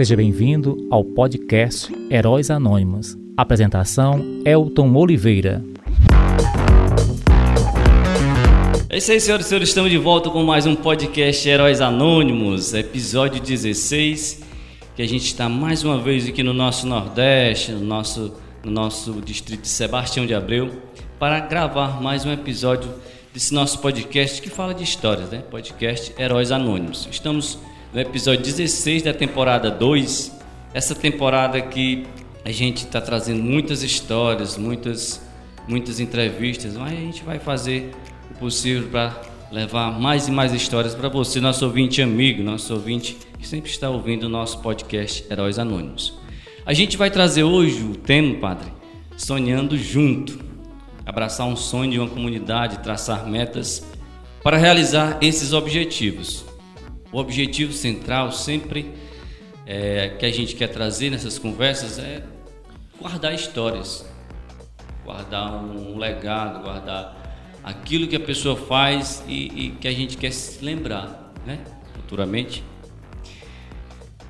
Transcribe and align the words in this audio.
Seja 0.00 0.16
bem-vindo 0.16 0.88
ao 0.90 1.04
podcast 1.04 1.94
Heróis 2.10 2.48
Anônimos. 2.50 3.18
Apresentação: 3.36 4.24
Elton 4.46 4.94
Oliveira. 4.94 5.62
É 8.88 8.96
isso 8.96 9.12
aí, 9.12 9.20
senhoras 9.20 9.44
e 9.44 9.48
senhores, 9.50 9.68
estamos 9.68 9.90
de 9.90 9.98
volta 9.98 10.30
com 10.30 10.42
mais 10.42 10.64
um 10.64 10.74
podcast 10.74 11.46
Heróis 11.46 11.82
Anônimos, 11.82 12.72
episódio 12.72 13.42
16, 13.42 14.42
que 14.96 15.02
a 15.02 15.06
gente 15.06 15.26
está 15.26 15.50
mais 15.50 15.84
uma 15.84 15.98
vez 15.98 16.26
aqui 16.26 16.42
no 16.42 16.54
nosso 16.54 16.86
Nordeste, 16.86 17.72
no 17.72 17.84
nosso, 17.84 18.32
no 18.64 18.70
nosso 18.70 19.20
distrito 19.20 19.60
de 19.60 19.68
Sebastião 19.68 20.24
de 20.24 20.32
Abreu, 20.32 20.70
para 21.18 21.40
gravar 21.40 22.00
mais 22.00 22.24
um 22.24 22.32
episódio 22.32 22.90
desse 23.34 23.52
nosso 23.52 23.78
podcast 23.80 24.40
que 24.40 24.48
fala 24.48 24.72
de 24.72 24.82
histórias, 24.82 25.28
né? 25.28 25.42
Podcast 25.50 26.14
Heróis 26.18 26.50
Anônimos. 26.50 27.06
Estamos 27.10 27.58
no 27.92 28.00
episódio 28.00 28.42
16 28.42 29.02
da 29.02 29.12
temporada 29.12 29.70
2, 29.70 30.32
essa 30.72 30.94
temporada 30.94 31.60
que 31.60 32.06
a 32.44 32.52
gente 32.52 32.84
está 32.84 33.00
trazendo 33.00 33.42
muitas 33.42 33.82
histórias, 33.82 34.56
muitas, 34.56 35.20
muitas 35.66 35.98
entrevistas, 35.98 36.76
mas 36.76 36.92
a 36.92 37.00
gente 37.00 37.24
vai 37.24 37.38
fazer 37.38 37.90
o 38.30 38.34
possível 38.34 38.88
para 38.88 39.20
levar 39.50 39.98
mais 39.98 40.28
e 40.28 40.30
mais 40.30 40.52
histórias 40.54 40.94
para 40.94 41.08
você, 41.08 41.40
nosso 41.40 41.64
ouvinte 41.64 42.00
amigo, 42.00 42.42
nosso 42.42 42.72
ouvinte 42.72 43.16
que 43.38 43.46
sempre 43.46 43.70
está 43.70 43.90
ouvindo 43.90 44.24
o 44.24 44.28
nosso 44.28 44.60
podcast 44.60 45.26
Heróis 45.28 45.58
Anônimos. 45.58 46.14
A 46.64 46.72
gente 46.72 46.96
vai 46.96 47.10
trazer 47.10 47.42
hoje 47.42 47.82
o 47.82 47.96
tema, 47.96 48.36
Padre, 48.36 48.70
Sonhando 49.16 49.76
Junto 49.76 50.50
abraçar 51.04 51.46
um 51.46 51.56
sonho 51.56 51.90
de 51.90 51.98
uma 51.98 52.08
comunidade, 52.08 52.78
traçar 52.78 53.26
metas 53.26 53.84
para 54.44 54.56
realizar 54.56 55.18
esses 55.20 55.52
objetivos. 55.52 56.44
O 57.12 57.18
objetivo 57.18 57.72
central 57.72 58.30
sempre 58.32 58.92
é, 59.66 60.10
que 60.18 60.24
a 60.24 60.30
gente 60.30 60.54
quer 60.54 60.68
trazer 60.68 61.10
nessas 61.10 61.38
conversas 61.38 61.98
é 61.98 62.22
guardar 63.00 63.34
histórias, 63.34 64.06
guardar 65.04 65.52
um 65.52 65.98
legado, 65.98 66.62
guardar 66.62 67.20
aquilo 67.64 68.06
que 68.06 68.16
a 68.16 68.20
pessoa 68.20 68.56
faz 68.56 69.22
e, 69.26 69.66
e 69.66 69.70
que 69.80 69.88
a 69.88 69.92
gente 69.92 70.16
quer 70.16 70.32
se 70.32 70.64
lembrar, 70.64 71.32
né? 71.44 71.60
Futuramente. 71.94 72.62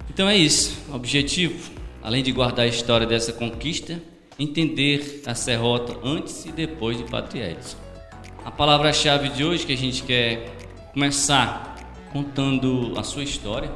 Então 0.08 0.28
é 0.28 0.36
isso, 0.36 0.76
o 0.90 0.94
objetivo, 0.94 1.70
além 2.02 2.22
de 2.22 2.32
guardar 2.32 2.64
a 2.64 2.68
história 2.68 3.06
dessa 3.06 3.32
conquista, 3.32 4.00
entender 4.38 5.22
a 5.26 5.34
serrota 5.34 5.96
antes 6.02 6.46
e 6.46 6.52
depois 6.52 6.96
de 6.96 7.04
Padre. 7.04 7.56
A 8.44 8.50
palavra-chave 8.50 9.28
de 9.28 9.44
hoje 9.44 9.66
que 9.66 9.72
a 9.72 9.76
gente 9.76 10.02
quer 10.02 10.50
começar 10.92 11.69
contando 12.12 12.92
a 12.96 13.02
sua 13.02 13.22
história, 13.22 13.70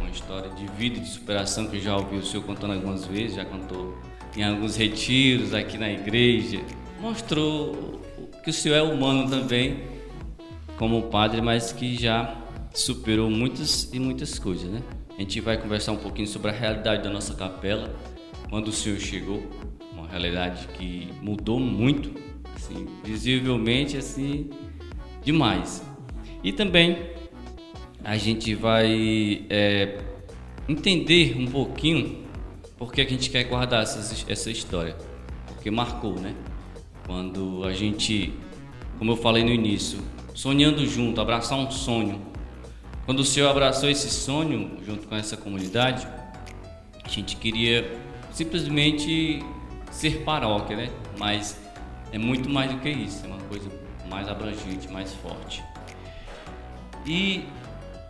uma 0.00 0.10
história 0.10 0.50
de 0.50 0.66
vida 0.66 0.98
e 0.98 1.00
de 1.00 1.08
superação 1.08 1.66
que 1.66 1.76
eu 1.76 1.80
já 1.80 1.96
ouvi 1.96 2.16
o 2.16 2.24
senhor 2.24 2.44
contando 2.44 2.74
algumas 2.74 3.04
vezes, 3.04 3.36
já 3.36 3.44
contou 3.44 3.98
em 4.36 4.42
alguns 4.42 4.76
retiros 4.76 5.54
aqui 5.54 5.76
na 5.76 5.90
igreja. 5.90 6.60
Mostrou 7.00 8.00
que 8.42 8.50
o 8.50 8.52
senhor 8.52 8.76
é 8.76 8.82
humano 8.82 9.28
também, 9.28 9.84
como 10.78 11.02
padre, 11.02 11.40
mas 11.40 11.72
que 11.72 11.96
já 11.96 12.36
superou 12.72 13.30
muitas 13.30 13.92
e 13.92 13.98
muitas 13.98 14.38
coisas, 14.38 14.70
né? 14.70 14.82
A 15.16 15.20
gente 15.20 15.40
vai 15.40 15.58
conversar 15.58 15.92
um 15.92 15.98
pouquinho 15.98 16.26
sobre 16.26 16.50
a 16.50 16.54
realidade 16.54 17.02
da 17.02 17.10
nossa 17.10 17.34
capela, 17.34 17.94
quando 18.48 18.68
o 18.68 18.72
senhor 18.72 18.98
chegou, 18.98 19.42
realidade 20.10 20.66
que 20.76 21.08
mudou 21.22 21.60
muito, 21.60 22.12
assim, 22.54 22.86
visivelmente 23.04 23.96
assim, 23.96 24.50
demais. 25.22 25.84
E 26.42 26.52
também 26.52 26.98
a 28.04 28.16
gente 28.16 28.54
vai 28.54 29.44
é, 29.48 29.98
entender 30.68 31.36
um 31.38 31.46
pouquinho 31.46 32.24
porque 32.78 33.02
a 33.02 33.08
gente 33.08 33.28
quer 33.28 33.44
guardar 33.44 33.82
essa, 33.82 34.24
essa 34.30 34.50
história, 34.50 34.96
porque 35.46 35.70
marcou, 35.70 36.14
né? 36.14 36.34
Quando 37.06 37.62
a 37.64 37.72
gente, 37.72 38.32
como 38.98 39.12
eu 39.12 39.16
falei 39.16 39.44
no 39.44 39.50
início, 39.50 39.98
sonhando 40.34 40.86
junto, 40.86 41.20
abraçar 41.20 41.58
um 41.58 41.70
sonho. 41.70 42.22
Quando 43.04 43.20
o 43.20 43.24
Senhor 43.24 43.50
abraçou 43.50 43.90
esse 43.90 44.08
sonho 44.08 44.78
junto 44.82 45.06
com 45.06 45.14
essa 45.14 45.36
comunidade, 45.36 46.06
a 47.04 47.08
gente 47.08 47.36
queria 47.36 47.98
simplesmente 48.32 49.44
ser 49.90 50.22
paróquia, 50.22 50.76
né? 50.76 50.90
Mas 51.18 51.60
é 52.12 52.18
muito 52.18 52.48
mais 52.48 52.70
do 52.72 52.78
que 52.78 52.88
isso, 52.88 53.24
é 53.24 53.28
uma 53.28 53.40
coisa 53.42 53.70
mais 54.08 54.26
abrangente, 54.28 54.88
mais 54.88 55.12
forte. 55.14 55.62
E 57.04 57.44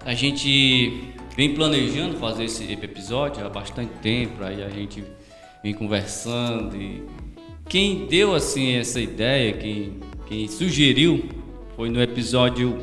a 0.04 0.14
gente 0.14 1.14
vem 1.36 1.54
planejando 1.54 2.16
fazer 2.16 2.44
esse 2.44 2.64
episódio 2.72 3.44
há 3.44 3.48
bastante 3.48 3.92
tempo, 4.00 4.42
aí 4.42 4.62
a 4.62 4.68
gente 4.68 5.04
vem 5.62 5.74
conversando 5.74 6.76
e 6.76 7.04
quem 7.68 8.06
deu 8.06 8.34
assim 8.34 8.72
essa 8.72 9.00
ideia, 9.00 9.52
quem, 9.52 10.00
quem 10.26 10.48
sugeriu 10.48 11.28
foi 11.76 11.88
no 11.90 12.02
episódio 12.02 12.78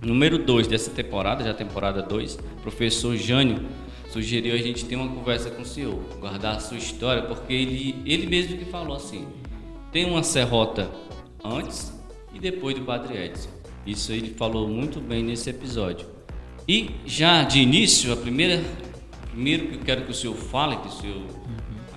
número 0.00 0.38
2 0.38 0.66
dessa 0.66 0.90
temporada, 0.90 1.44
já 1.44 1.52
temporada 1.52 2.02
2, 2.02 2.38
professor 2.62 3.16
Jânio 3.16 3.66
sugeriu 4.10 4.54
a 4.54 4.58
gente 4.58 4.84
ter 4.84 4.96
uma 4.96 5.08
conversa 5.08 5.50
com 5.50 5.62
o 5.62 5.66
senhor, 5.66 5.98
guardar 6.18 6.56
a 6.56 6.60
sua 6.60 6.78
história, 6.78 7.22
porque 7.22 7.52
ele, 7.52 8.02
ele 8.06 8.26
mesmo 8.26 8.56
que 8.56 8.64
falou 8.64 8.96
assim: 8.96 9.26
tem 9.92 10.06
uma 10.06 10.22
serrota 10.22 10.90
antes 11.44 11.92
e 12.32 12.38
depois 12.38 12.74
do 12.74 12.82
Padre 12.82 13.16
Edson. 13.26 13.50
Isso 13.86 14.12
ele 14.12 14.30
falou 14.30 14.68
muito 14.68 15.00
bem 15.00 15.22
nesse 15.22 15.50
episódio. 15.50 16.17
E 16.68 16.90
já 17.06 17.42
de 17.42 17.60
início, 17.60 18.12
a 18.12 18.16
primeira, 18.16 18.62
primeiro 19.30 19.68
que 19.68 19.74
eu 19.76 19.80
quero 19.80 20.04
que 20.04 20.10
o 20.10 20.14
senhor 20.14 20.36
fale, 20.36 20.76
que 20.76 20.88
o 20.88 20.92
senhor 20.92 21.22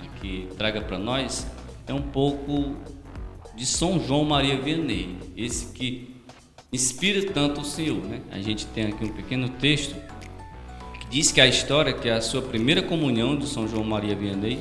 aqui 0.02 0.48
traga 0.56 0.80
para 0.80 0.98
nós, 0.98 1.46
é 1.86 1.92
um 1.92 2.02
pouco 2.02 2.76
de 3.54 3.66
São 3.66 4.00
João 4.00 4.24
Maria 4.24 4.58
Vianney, 4.58 5.18
esse 5.36 5.72
que 5.72 6.16
inspira 6.72 7.30
tanto 7.32 7.60
o 7.60 7.64
senhor, 7.64 8.02
né? 8.02 8.22
A 8.30 8.38
gente 8.38 8.64
tem 8.66 8.86
aqui 8.86 9.04
um 9.04 9.12
pequeno 9.12 9.50
texto 9.50 9.94
Diz 11.12 11.30
que 11.30 11.42
a 11.42 11.46
história 11.46 11.92
que 11.92 12.08
a 12.08 12.22
sua 12.22 12.40
primeira 12.40 12.80
comunhão 12.80 13.36
de 13.36 13.46
São 13.46 13.68
João 13.68 13.84
Maria 13.84 14.16
Vianney 14.16 14.58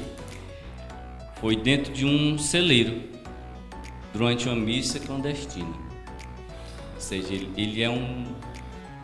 foi 1.40 1.56
dentro 1.56 1.94
de 1.94 2.06
um 2.06 2.38
celeiro, 2.38 3.04
durante 4.12 4.50
uma 4.50 4.56
missa 4.58 5.00
clandestina. 5.00 5.74
Ou 6.94 7.00
seja, 7.00 7.34
ele, 7.34 7.50
ele 7.56 7.82
é 7.82 7.90
um, 7.90 8.26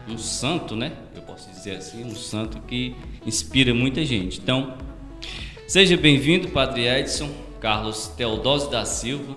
um 0.09 0.17
santo, 0.17 0.75
né? 0.75 0.93
Eu 1.15 1.21
posso 1.21 1.49
dizer 1.49 1.77
assim, 1.77 2.03
um 2.03 2.15
santo 2.15 2.59
que 2.61 2.95
inspira 3.25 3.73
muita 3.73 4.03
gente. 4.05 4.39
Então, 4.39 4.75
seja 5.67 5.97
bem-vindo, 5.97 6.49
Padre 6.49 6.87
Edson 6.87 7.29
Carlos 7.59 8.07
Teodósio 8.07 8.69
da 8.69 8.85
Silva. 8.85 9.35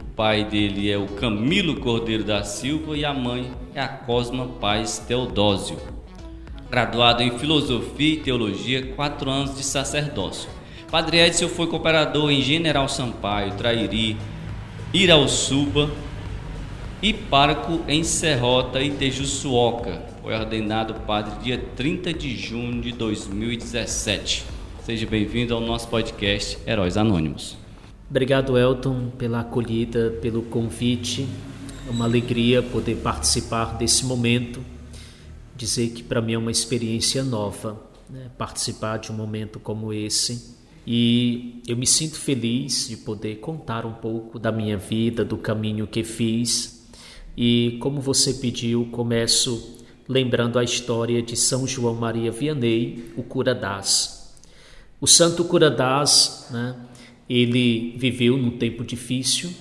O 0.00 0.04
pai 0.14 0.44
dele 0.44 0.90
é 0.90 0.98
o 0.98 1.06
Camilo 1.06 1.80
Cordeiro 1.80 2.24
da 2.24 2.44
Silva 2.44 2.96
e 2.96 3.04
a 3.04 3.12
mãe 3.12 3.50
é 3.74 3.80
a 3.80 3.88
Cosma 3.88 4.46
Paz 4.46 4.98
Teodósio 4.98 5.78
graduado 6.70 7.22
em 7.22 7.38
Filosofia 7.38 8.14
e 8.14 8.16
Teologia, 8.18 8.92
quatro 8.94 9.30
anos 9.30 9.56
de 9.56 9.64
sacerdócio. 9.64 10.50
Padre 10.90 11.18
Edson 11.18 11.48
foi 11.48 11.66
cooperador 11.66 12.30
em 12.30 12.40
General 12.40 12.88
Sampaio, 12.88 13.52
Trairi, 13.52 14.16
Irauçuba 14.92 15.90
e 17.02 17.12
pároco 17.12 17.84
em 17.86 18.02
Serrota 18.02 18.80
e 18.80 18.90
Tejuçuoca. 18.90 20.02
Foi 20.22 20.34
ordenado 20.34 20.94
padre 21.06 21.32
dia 21.42 21.58
30 21.76 22.12
de 22.12 22.36
junho 22.36 22.80
de 22.82 22.92
2017. 22.92 24.44
Seja 24.84 25.06
bem-vindo 25.06 25.54
ao 25.54 25.60
nosso 25.60 25.88
podcast 25.88 26.58
Heróis 26.66 26.96
Anônimos. 26.96 27.56
Obrigado, 28.10 28.58
Elton, 28.58 29.10
pela 29.16 29.40
acolhida, 29.40 30.18
pelo 30.22 30.42
convite. 30.42 31.28
É 31.86 31.90
uma 31.90 32.04
alegria 32.04 32.62
poder 32.62 32.96
participar 32.96 33.76
desse 33.76 34.04
momento 34.04 34.60
dizer 35.58 35.90
que 35.90 36.04
para 36.04 36.22
mim 36.22 36.34
é 36.34 36.38
uma 36.38 36.52
experiência 36.52 37.24
nova 37.24 37.82
né, 38.08 38.30
participar 38.38 38.98
de 38.98 39.10
um 39.10 39.14
momento 39.14 39.58
como 39.58 39.92
esse. 39.92 40.56
E 40.86 41.60
eu 41.66 41.76
me 41.76 41.86
sinto 41.86 42.16
feliz 42.16 42.88
de 42.88 42.96
poder 42.96 43.36
contar 43.36 43.84
um 43.84 43.92
pouco 43.92 44.38
da 44.38 44.50
minha 44.50 44.78
vida, 44.78 45.24
do 45.24 45.36
caminho 45.36 45.86
que 45.86 46.02
fiz. 46.04 46.77
E 47.40 47.76
como 47.78 48.00
você 48.00 48.34
pediu, 48.34 48.88
começo 48.90 49.78
lembrando 50.08 50.58
a 50.58 50.64
história 50.64 51.22
de 51.22 51.36
São 51.36 51.68
João 51.68 51.94
Maria 51.94 52.32
Vianney, 52.32 53.12
o 53.16 53.22
cura 53.22 53.54
das. 53.54 54.36
O 55.00 55.06
santo 55.06 55.44
cura 55.44 55.70
das, 55.70 56.48
né, 56.50 56.74
ele 57.30 57.94
viveu 57.96 58.36
num 58.36 58.58
tempo 58.58 58.82
difícil, 58.82 59.52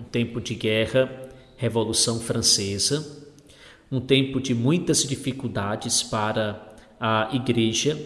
um 0.00 0.04
tempo 0.04 0.40
de 0.40 0.54
guerra, 0.54 1.28
Revolução 1.58 2.18
Francesa, 2.18 3.06
um 3.92 4.00
tempo 4.00 4.40
de 4.40 4.54
muitas 4.54 5.04
dificuldades 5.04 6.02
para 6.02 6.74
a 6.98 7.28
igreja 7.34 8.00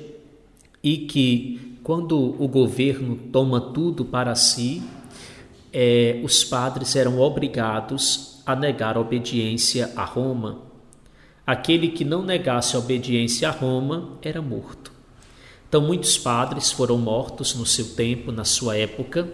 e 0.82 0.96
que, 0.96 1.78
quando 1.84 2.18
o 2.42 2.48
governo 2.48 3.16
toma 3.30 3.60
tudo 3.72 4.04
para 4.04 4.34
si, 4.34 4.82
é, 5.72 6.20
os 6.24 6.42
padres 6.42 6.96
eram 6.96 7.20
obrigados 7.20 8.31
a 8.44 8.56
negar 8.56 8.98
obediência 8.98 9.92
a 9.96 10.04
Roma. 10.04 10.62
Aquele 11.46 11.88
que 11.88 12.04
não 12.04 12.22
negasse 12.22 12.76
obediência 12.76 13.48
a 13.48 13.52
Roma 13.52 14.18
era 14.22 14.40
morto. 14.40 14.92
Então, 15.68 15.80
muitos 15.80 16.18
padres 16.18 16.70
foram 16.70 16.98
mortos 16.98 17.54
no 17.54 17.64
seu 17.64 17.94
tempo, 17.94 18.30
na 18.30 18.44
sua 18.44 18.76
época, 18.76 19.28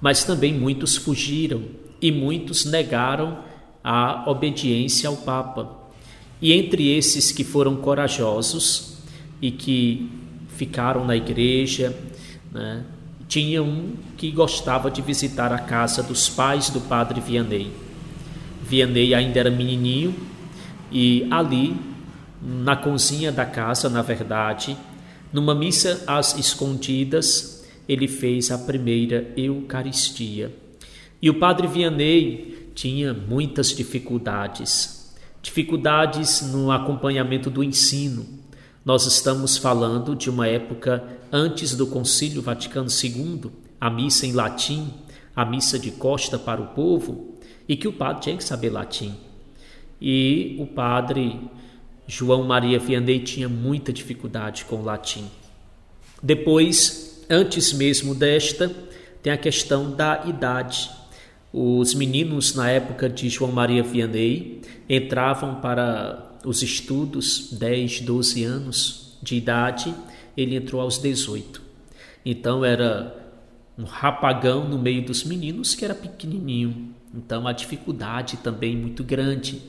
mas 0.00 0.24
também 0.24 0.52
muitos 0.52 0.96
fugiram 0.96 1.62
e 2.02 2.10
muitos 2.10 2.64
negaram 2.64 3.38
a 3.82 4.24
obediência 4.28 5.08
ao 5.08 5.16
Papa. 5.16 5.78
E 6.42 6.52
entre 6.52 6.88
esses 6.88 7.32
que 7.32 7.44
foram 7.44 7.76
corajosos 7.76 8.98
e 9.40 9.50
que 9.50 10.10
ficaram 10.48 11.04
na 11.04 11.16
igreja, 11.16 11.96
né, 12.50 12.84
tinha 13.28 13.62
um 13.62 13.94
que 14.16 14.30
gostava 14.30 14.90
de 14.90 15.00
visitar 15.00 15.52
a 15.52 15.58
casa 15.58 16.02
dos 16.02 16.28
pais 16.28 16.68
do 16.68 16.80
padre 16.80 17.20
Vianney. 17.20 17.70
Vianney 18.70 19.12
ainda 19.12 19.40
era 19.40 19.50
menininho 19.50 20.14
e 20.92 21.26
ali, 21.28 21.76
na 22.40 22.76
cozinha 22.76 23.32
da 23.32 23.44
casa, 23.44 23.88
na 23.88 24.00
verdade, 24.00 24.76
numa 25.32 25.56
missa 25.56 26.04
às 26.06 26.38
escondidas, 26.38 27.66
ele 27.88 28.06
fez 28.06 28.52
a 28.52 28.58
primeira 28.58 29.32
Eucaristia. 29.36 30.54
E 31.20 31.28
o 31.28 31.40
padre 31.40 31.66
Vianney 31.66 32.70
tinha 32.72 33.12
muitas 33.12 33.74
dificuldades. 33.74 35.12
Dificuldades 35.42 36.40
no 36.52 36.70
acompanhamento 36.70 37.50
do 37.50 37.64
ensino. 37.64 38.24
Nós 38.84 39.04
estamos 39.04 39.56
falando 39.56 40.14
de 40.14 40.30
uma 40.30 40.46
época 40.46 41.02
antes 41.32 41.74
do 41.74 41.88
Concílio 41.88 42.40
Vaticano 42.40 42.88
II, 42.88 43.50
a 43.80 43.90
missa 43.90 44.26
em 44.26 44.32
latim, 44.32 44.94
a 45.34 45.44
missa 45.44 45.76
de 45.76 45.90
costa 45.90 46.38
para 46.38 46.62
o 46.62 46.68
povo, 46.68 47.39
e 47.70 47.76
que 47.76 47.86
o 47.86 47.92
padre 47.92 48.22
tinha 48.22 48.36
que 48.36 48.42
saber 48.42 48.68
latim. 48.68 49.14
E 50.02 50.56
o 50.58 50.66
padre 50.66 51.38
João 52.04 52.42
Maria 52.42 52.80
Vianney 52.80 53.20
tinha 53.20 53.48
muita 53.48 53.92
dificuldade 53.92 54.64
com 54.64 54.80
o 54.80 54.84
latim. 54.84 55.30
Depois, 56.20 57.24
antes 57.30 57.72
mesmo 57.72 58.12
desta, 58.12 58.74
tem 59.22 59.32
a 59.32 59.36
questão 59.36 59.88
da 59.88 60.24
idade. 60.26 60.90
Os 61.52 61.94
meninos, 61.94 62.56
na 62.56 62.68
época 62.68 63.08
de 63.08 63.28
João 63.28 63.52
Maria 63.52 63.84
Vianney, 63.84 64.62
entravam 64.88 65.60
para 65.60 66.40
os 66.44 66.64
estudos 66.64 67.52
10, 67.52 68.00
12 68.00 68.42
anos 68.42 69.16
de 69.22 69.36
idade, 69.36 69.94
ele 70.36 70.56
entrou 70.56 70.80
aos 70.80 70.98
18. 70.98 71.62
Então 72.26 72.64
era 72.64 73.16
um 73.78 73.84
rapagão 73.84 74.68
no 74.68 74.76
meio 74.76 75.04
dos 75.04 75.22
meninos 75.22 75.76
que 75.76 75.84
era 75.84 75.94
pequenininho. 75.94 76.98
Então 77.14 77.46
a 77.46 77.52
dificuldade 77.52 78.36
também 78.38 78.76
muito 78.76 79.02
grande. 79.02 79.60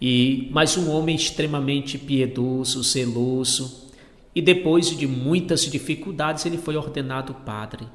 E 0.00 0.48
mas 0.52 0.76
um 0.76 0.90
homem 0.90 1.14
extremamente 1.14 1.96
piedoso, 1.96 2.82
zeloso, 2.82 3.90
e 4.34 4.42
depois 4.42 4.96
de 4.96 5.06
muitas 5.06 5.62
dificuldades 5.62 6.44
ele 6.44 6.58
foi 6.58 6.76
ordenado 6.76 7.34
padre. 7.34 7.86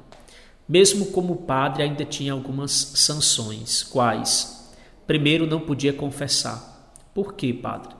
Mesmo 0.66 1.06
como 1.06 1.36
padre 1.36 1.82
ainda 1.82 2.04
tinha 2.04 2.32
algumas 2.32 2.70
sanções, 2.70 3.82
quais? 3.82 4.72
Primeiro 5.06 5.46
não 5.46 5.60
podia 5.60 5.92
confessar. 5.92 6.70
Por 7.12 7.34
quê, 7.34 7.52
padre? 7.52 7.94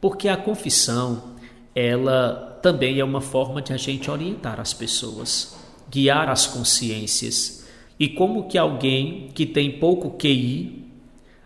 Porque 0.00 0.28
a 0.28 0.36
confissão, 0.36 1.36
ela 1.74 2.58
também 2.62 2.98
é 2.98 3.04
uma 3.04 3.20
forma 3.20 3.62
de 3.62 3.72
a 3.72 3.76
gente 3.76 4.10
orientar 4.10 4.60
as 4.60 4.74
pessoas, 4.74 5.56
guiar 5.88 6.28
as 6.28 6.46
consciências. 6.46 7.57
E 7.98 8.08
como 8.08 8.48
que 8.48 8.56
alguém 8.56 9.28
que 9.34 9.44
tem 9.44 9.78
pouco 9.78 10.16
QI 10.16 10.78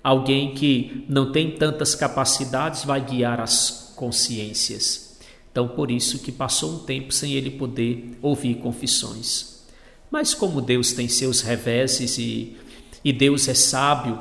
Alguém 0.03 0.53
que 0.53 1.05
não 1.09 1.31
tem 1.31 1.53
tantas 1.53 1.95
capacidades 1.95 2.85
vai 2.85 3.01
guiar 3.01 3.41
as 3.41 3.93
consciências. 3.95 5.17
Então, 5.51 5.69
por 5.69 5.91
isso 5.91 6.19
que 6.19 6.33
passou 6.33 6.75
um 6.75 6.79
tempo 6.81 7.13
sem 7.13 7.35
ele 7.35 7.51
poder 7.51 8.19
ouvir 8.21 8.57
confissões. 8.57 9.63
Mas 10.11 10.35
como 10.35 10.61
Deus 10.61 10.93
tem 10.93 11.09
seus 11.09 11.41
reveses 11.41 12.19
e, 12.19 12.57
e 13.05 13.13
Deus 13.13 13.47
é 13.47 13.55
sábio, 13.55 14.19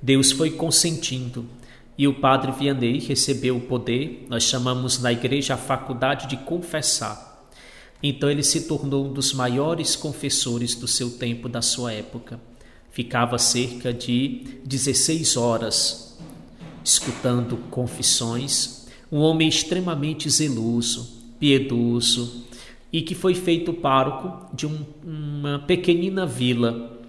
Deus 0.00 0.32
foi 0.32 0.50
consentindo. 0.50 1.44
E 1.98 2.08
o 2.08 2.14
padre 2.14 2.52
Vianney 2.52 2.98
recebeu 2.98 3.58
o 3.58 3.60
poder, 3.60 4.26
nós 4.30 4.44
chamamos 4.44 4.98
na 5.00 5.12
igreja 5.12 5.54
a 5.54 5.58
faculdade 5.58 6.26
de 6.26 6.38
confessar. 6.38 7.31
Então 8.02 8.28
ele 8.28 8.42
se 8.42 8.62
tornou 8.62 9.06
um 9.06 9.12
dos 9.12 9.32
maiores 9.32 9.94
confessores 9.94 10.74
do 10.74 10.88
seu 10.88 11.10
tempo, 11.10 11.48
da 11.48 11.62
sua 11.62 11.92
época. 11.92 12.40
Ficava 12.90 13.38
cerca 13.38 13.92
de 13.92 14.60
16 14.64 15.36
horas 15.36 16.18
escutando 16.84 17.56
confissões, 17.70 18.88
um 19.10 19.18
homem 19.18 19.48
extremamente 19.48 20.28
zeloso, 20.28 21.22
piedoso 21.38 22.44
e 22.92 23.02
que 23.02 23.14
foi 23.14 23.34
feito 23.34 23.72
pároco 23.72 24.54
de 24.54 24.66
um, 24.66 24.84
uma 25.04 25.60
pequenina 25.60 26.26
vila. 26.26 27.00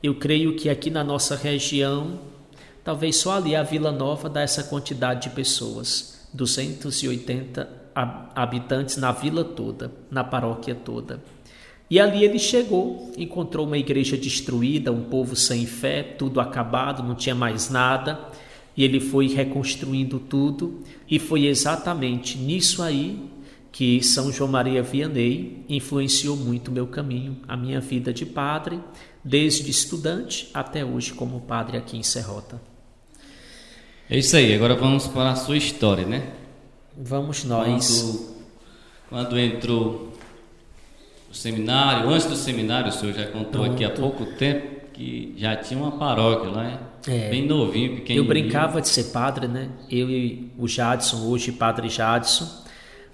Eu 0.00 0.14
creio 0.14 0.54
que 0.54 0.70
aqui 0.70 0.90
na 0.90 1.02
nossa 1.02 1.34
região, 1.34 2.20
talvez 2.84 3.16
só 3.16 3.32
ali 3.32 3.56
a 3.56 3.62
Vila 3.62 3.90
Nova 3.90 4.28
dá 4.28 4.42
essa 4.42 4.62
quantidade 4.62 5.28
de 5.28 5.34
pessoas, 5.34 6.28
280 6.32 7.85
habitantes 8.34 8.98
na 8.98 9.10
vila 9.10 9.42
toda, 9.42 9.90
na 10.10 10.22
paróquia 10.22 10.74
toda. 10.74 11.22
E 11.88 11.98
ali 12.00 12.24
ele 12.24 12.38
chegou, 12.38 13.12
encontrou 13.16 13.66
uma 13.66 13.78
igreja 13.78 14.16
destruída, 14.16 14.92
um 14.92 15.04
povo 15.04 15.34
sem 15.34 15.64
fé, 15.64 16.02
tudo 16.02 16.40
acabado, 16.40 17.02
não 17.02 17.14
tinha 17.14 17.34
mais 17.34 17.70
nada. 17.70 18.18
E 18.76 18.84
ele 18.84 19.00
foi 19.00 19.28
reconstruindo 19.28 20.18
tudo, 20.18 20.82
e 21.08 21.18
foi 21.18 21.46
exatamente 21.46 22.36
nisso 22.36 22.82
aí 22.82 23.18
que 23.72 24.02
São 24.02 24.32
João 24.32 24.50
Maria 24.50 24.82
Vianney 24.82 25.64
influenciou 25.68 26.36
muito 26.36 26.72
meu 26.72 26.86
caminho, 26.86 27.36
a 27.46 27.56
minha 27.56 27.80
vida 27.80 28.12
de 28.12 28.26
padre, 28.26 28.80
desde 29.22 29.70
estudante 29.70 30.48
até 30.52 30.84
hoje 30.84 31.12
como 31.12 31.40
padre 31.42 31.76
aqui 31.76 31.96
em 31.96 32.02
Serrota. 32.02 32.60
É 34.08 34.18
isso 34.18 34.36
aí, 34.36 34.54
agora 34.54 34.74
vamos 34.74 35.06
para 35.06 35.30
a 35.30 35.36
sua 35.36 35.56
história, 35.56 36.06
né? 36.06 36.32
Vamos 36.96 37.44
nós. 37.44 38.36
Quando, 39.08 39.24
quando 39.24 39.38
entrou 39.38 40.16
seminário, 41.36 42.08
antes 42.08 42.26
do 42.26 42.36
seminário, 42.36 42.88
o 42.88 42.92
senhor 42.92 43.14
já 43.14 43.26
contou 43.26 43.62
Pronto. 43.62 43.72
aqui 43.72 43.84
há 43.84 43.90
pouco 43.90 44.24
tempo 44.36 44.76
que 44.92 45.34
já 45.36 45.54
tinha 45.56 45.78
uma 45.78 45.92
paróquia 45.92 46.50
lá, 46.50 46.80
é, 47.06 47.28
bem 47.28 47.46
novinho, 47.46 47.96
pequenininho. 47.96 48.24
Eu 48.24 48.26
brincava 48.26 48.80
de 48.80 48.88
ser 48.88 49.04
padre, 49.04 49.46
né? 49.46 49.68
Eu 49.90 50.08
e 50.08 50.50
o 50.56 50.66
Jadson, 50.66 51.26
hoje 51.26 51.52
padre 51.52 51.90
Jadson, 51.90 52.64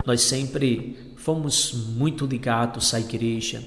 nós 0.07 0.23
sempre 0.23 1.15
fomos 1.17 1.73
muito 1.73 2.25
ligados 2.25 2.95
à 2.95 3.01
igreja. 3.01 3.63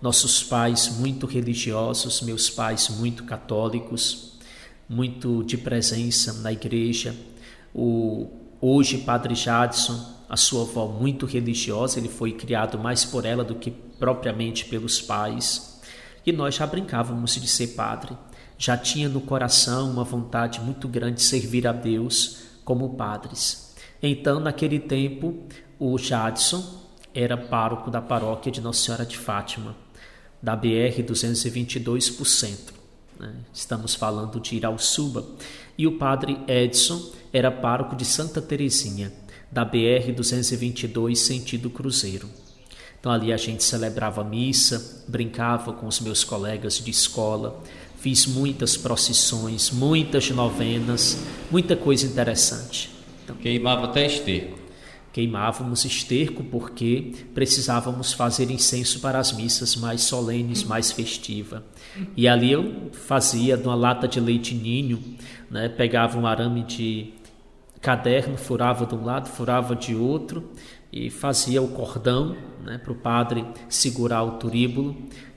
Nossos 0.00 0.42
pais 0.42 0.96
muito 0.98 1.26
religiosos, 1.26 2.22
meus 2.22 2.48
pais 2.48 2.88
muito 2.88 3.24
católicos, 3.24 4.38
muito 4.88 5.44
de 5.44 5.58
presença 5.58 6.32
na 6.40 6.50
igreja. 6.50 7.14
O 7.74 8.39
hoje 8.60 8.98
padre 8.98 9.34
Jadson 9.34 10.20
a 10.30 10.36
sua 10.36 10.62
avó 10.62 10.86
muito 10.86 11.26
religiosa, 11.26 11.98
ele 11.98 12.08
foi 12.08 12.30
criado 12.30 12.78
mais 12.78 13.04
por 13.04 13.24
ela 13.24 13.42
do 13.42 13.56
que 13.56 13.72
propriamente 13.72 14.64
pelos 14.64 15.02
pais. 15.02 15.80
E 16.24 16.30
nós 16.30 16.54
já 16.54 16.64
brincávamos 16.68 17.34
de 17.34 17.48
ser 17.48 17.68
padre. 17.68 18.16
Já 18.56 18.76
tinha 18.76 19.08
no 19.08 19.20
coração 19.20 19.90
uma 19.90 20.04
vontade 20.04 20.60
muito 20.60 20.86
grande 20.86 21.16
de 21.16 21.22
servir 21.22 21.66
a 21.66 21.72
Deus 21.72 22.42
como 22.64 22.94
padres. 22.94 23.74
Então, 24.00 24.38
naquele 24.38 24.78
tempo, 24.78 25.34
o 25.80 25.98
Jadson 25.98 26.62
era 27.12 27.36
pároco 27.36 27.90
da 27.90 28.00
paróquia 28.00 28.52
de 28.52 28.60
Nossa 28.60 28.84
Senhora 28.84 29.04
de 29.04 29.18
Fátima, 29.18 29.74
da 30.40 30.54
BR 30.54 31.02
222 31.04 32.08
por 32.08 32.24
centro. 32.24 32.79
Né? 33.20 33.34
Estamos 33.52 33.94
falando 33.94 34.40
de 34.40 34.56
Irauçuba. 34.56 35.24
E 35.76 35.86
o 35.86 35.98
padre 35.98 36.38
Edson 36.48 37.12
era 37.32 37.50
pároco 37.50 37.94
de 37.94 38.04
Santa 38.04 38.40
Teresinha 38.40 39.12
da 39.52 39.64
BR 39.64 40.12
222 40.14 41.18
sentido 41.18 41.68
Cruzeiro. 41.68 42.28
Então 42.98 43.12
ali 43.12 43.32
a 43.32 43.36
gente 43.36 43.62
celebrava 43.62 44.24
missa, 44.24 45.04
brincava 45.06 45.72
com 45.72 45.86
os 45.86 46.00
meus 46.00 46.24
colegas 46.24 46.78
de 46.78 46.90
escola, 46.90 47.62
fiz 47.98 48.26
muitas 48.26 48.76
procissões, 48.76 49.70
muitas 49.70 50.30
novenas, 50.30 51.18
muita 51.50 51.76
coisa 51.76 52.06
interessante. 52.06 52.90
Então, 53.24 53.36
Queimava 53.36 53.86
até 53.86 54.06
esterco. 54.06 54.59
Queimávamos 55.12 55.84
esterco 55.84 56.44
porque 56.44 57.12
precisávamos 57.34 58.12
fazer 58.12 58.50
incenso 58.50 59.00
para 59.00 59.18
as 59.18 59.32
missas 59.32 59.74
mais 59.74 60.02
solenes, 60.02 60.62
mais 60.62 60.92
festiva. 60.92 61.64
E 62.16 62.28
ali 62.28 62.52
eu 62.52 62.90
fazia 62.92 63.56
de 63.56 63.64
uma 63.64 63.74
lata 63.74 64.06
de 64.06 64.20
leite 64.20 64.54
ninho, 64.54 65.02
né, 65.50 65.68
pegava 65.68 66.18
um 66.18 66.26
arame 66.26 66.62
de 66.62 67.12
caderno, 67.80 68.36
furava 68.36 68.86
de 68.86 68.94
um 68.94 69.04
lado, 69.04 69.28
furava 69.28 69.74
de 69.74 69.94
outro 69.94 70.50
e 70.92 71.10
fazia 71.10 71.62
o 71.62 71.68
cordão 71.68 72.36
né, 72.64 72.78
para 72.78 72.92
o 72.92 72.96
padre 72.96 73.44
segurar 73.68 74.22
o 74.22 74.32
turíbulo 74.32 74.96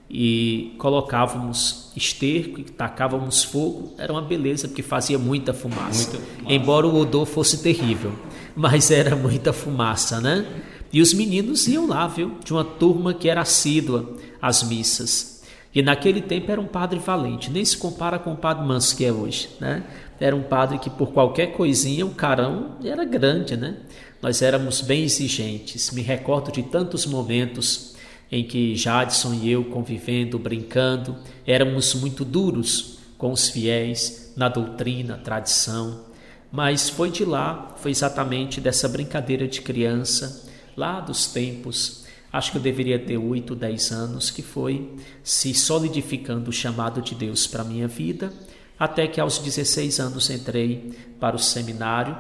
e 0.09 0.75
colocávamos 0.77 1.91
esterco 1.95 2.59
e 2.59 2.63
tacávamos 2.63 3.43
fogo. 3.43 3.95
Era 3.97 4.13
uma 4.13 4.21
beleza 4.21 4.67
porque 4.67 4.83
fazia 4.83 5.17
muita 5.17 5.53
fumaça. 5.53 6.11
muita 6.11 6.27
fumaça. 6.27 6.53
Embora 6.53 6.85
o 6.85 6.95
odor 6.95 7.25
fosse 7.25 7.63
terrível, 7.63 8.13
mas 8.55 8.91
era 8.91 9.15
muita 9.15 9.53
fumaça, 9.53 10.19
né? 10.21 10.45
E 10.91 11.01
os 11.01 11.13
meninos 11.13 11.67
iam 11.67 11.87
lá, 11.87 12.07
viu? 12.07 12.37
De 12.43 12.53
uma 12.53 12.63
turma 12.63 13.13
que 13.13 13.27
era 13.27 13.41
assídua 13.41 14.15
às 14.41 14.61
missas. 14.61 15.41
E 15.73 15.81
naquele 15.81 16.21
tempo 16.21 16.51
era 16.51 16.61
um 16.61 16.67
padre 16.67 16.99
valente, 16.99 17.49
nem 17.49 17.65
se 17.65 17.75
compara 17.75 18.19
com 18.19 18.33
o 18.33 18.37
padre 18.37 18.63
Manso 18.63 18.95
que 18.95 19.03
é 19.03 19.11
hoje, 19.11 19.49
né? 19.59 19.83
Era 20.19 20.35
um 20.35 20.43
padre 20.43 20.77
que 20.77 20.89
por 20.89 21.11
qualquer 21.11 21.47
coisinha 21.53 22.05
o 22.05 22.11
carão 22.11 22.77
era 22.83 23.03
grande, 23.03 23.57
né? 23.57 23.77
Nós 24.21 24.43
éramos 24.43 24.81
bem 24.81 25.03
exigentes. 25.03 25.89
Me 25.91 26.01
recordo 26.01 26.51
de 26.51 26.61
tantos 26.61 27.07
momentos 27.07 27.95
em 28.31 28.43
que 28.43 28.75
Jadson 28.75 29.33
e 29.33 29.51
eu 29.51 29.65
convivendo, 29.65 30.37
brincando, 30.37 31.17
éramos 31.45 31.95
muito 31.95 32.23
duros 32.23 32.99
com 33.17 33.31
os 33.31 33.49
fiéis 33.49 34.31
na 34.37 34.47
doutrina, 34.47 35.17
tradição. 35.17 36.12
Mas 36.55 36.87
foi 36.87 37.09
de 37.09 37.25
lá, 37.25 37.73
foi 37.77 37.89
exatamente 37.89 38.61
dessa 38.61 38.87
brincadeira 38.87 39.47
de 39.47 39.59
criança, 39.59 40.47
lá 40.77 40.99
dos 40.99 41.25
tempos, 41.25 42.05
acho 42.31 42.51
que 42.51 42.59
eu 42.59 42.61
deveria 42.61 42.99
ter 42.99 43.17
8, 43.17 43.55
10 43.55 43.91
anos, 43.91 44.29
que 44.29 44.43
foi 44.43 44.95
se 45.23 45.51
solidificando 45.51 46.51
o 46.51 46.53
chamado 46.53 47.01
de 47.01 47.15
Deus 47.15 47.47
para 47.47 47.63
a 47.63 47.65
minha 47.65 47.87
vida, 47.87 48.31
até 48.77 49.07
que 49.07 49.19
aos 49.19 49.39
16 49.39 49.99
anos 49.99 50.29
entrei 50.29 50.93
para 51.19 51.35
o 51.35 51.39
seminário, 51.39 52.15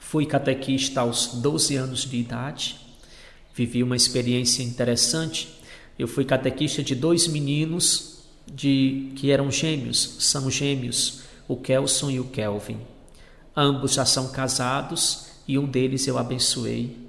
fui 0.00 0.26
catequista 0.26 1.02
aos 1.02 1.28
12 1.34 1.76
anos 1.76 2.00
de 2.00 2.16
idade, 2.16 2.80
vivi 3.54 3.84
uma 3.84 3.94
experiência 3.94 4.64
interessante. 4.64 5.60
Eu 5.96 6.08
fui 6.08 6.24
catequista 6.24 6.82
de 6.82 6.96
dois 6.96 7.28
meninos 7.28 8.24
de 8.52 9.12
que 9.14 9.30
eram 9.30 9.48
gêmeos, 9.48 10.16
são 10.18 10.50
gêmeos, 10.50 11.20
o 11.46 11.56
Kelson 11.56 12.10
e 12.10 12.18
o 12.18 12.24
Kelvin. 12.24 12.93
Ambos 13.56 13.94
já 13.94 14.04
são 14.04 14.28
casados 14.28 15.26
e 15.46 15.58
um 15.58 15.66
deles 15.66 16.06
eu 16.06 16.18
abençoei. 16.18 17.04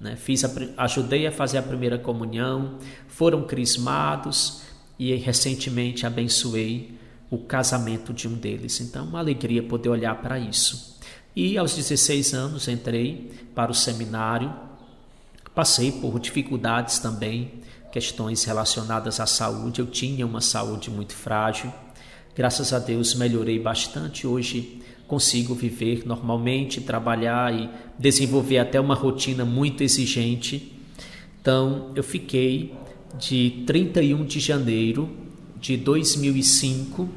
Né? 0.00 0.16
Fiz 0.16 0.44
a, 0.44 0.50
ajudei 0.78 1.26
a 1.26 1.32
fazer 1.32 1.58
a 1.58 1.62
primeira 1.62 1.98
comunhão, 1.98 2.78
foram 3.08 3.44
crismados 3.46 4.62
e 4.98 5.14
recentemente 5.14 6.06
abençoei 6.06 6.98
o 7.30 7.38
casamento 7.38 8.12
de 8.12 8.26
um 8.26 8.34
deles. 8.34 8.80
Então, 8.80 9.06
uma 9.06 9.18
alegria 9.18 9.62
poder 9.62 9.88
olhar 9.88 10.20
para 10.20 10.38
isso. 10.38 10.98
E 11.34 11.56
aos 11.56 11.74
16 11.74 12.34
anos 12.34 12.66
entrei 12.66 13.30
para 13.54 13.70
o 13.70 13.74
seminário, 13.74 14.52
passei 15.54 15.92
por 15.92 16.18
dificuldades 16.18 16.98
também, 16.98 17.52
questões 17.92 18.44
relacionadas 18.44 19.20
à 19.20 19.26
saúde. 19.26 19.80
Eu 19.80 19.86
tinha 19.86 20.26
uma 20.26 20.40
saúde 20.40 20.90
muito 20.90 21.14
frágil. 21.14 21.72
Graças 22.34 22.72
a 22.72 22.78
Deus 22.78 23.14
melhorei 23.14 23.58
bastante. 23.58 24.26
Hoje 24.26 24.82
consigo 25.10 25.56
viver 25.56 26.06
normalmente, 26.06 26.80
trabalhar 26.80 27.52
e 27.52 27.68
desenvolver 27.98 28.58
até 28.58 28.78
uma 28.78 28.94
rotina 28.94 29.44
muito 29.44 29.82
exigente. 29.82 30.72
Então, 31.40 31.90
eu 31.96 32.04
fiquei 32.04 32.72
de 33.18 33.64
31 33.66 34.24
de 34.24 34.38
janeiro 34.38 35.10
de 35.60 35.76
2005 35.76 37.08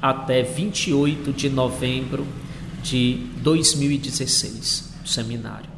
até 0.00 0.42
28 0.42 1.30
de 1.34 1.50
novembro 1.50 2.26
de 2.82 3.18
2016, 3.42 4.94
no 5.02 5.06
seminário. 5.06 5.68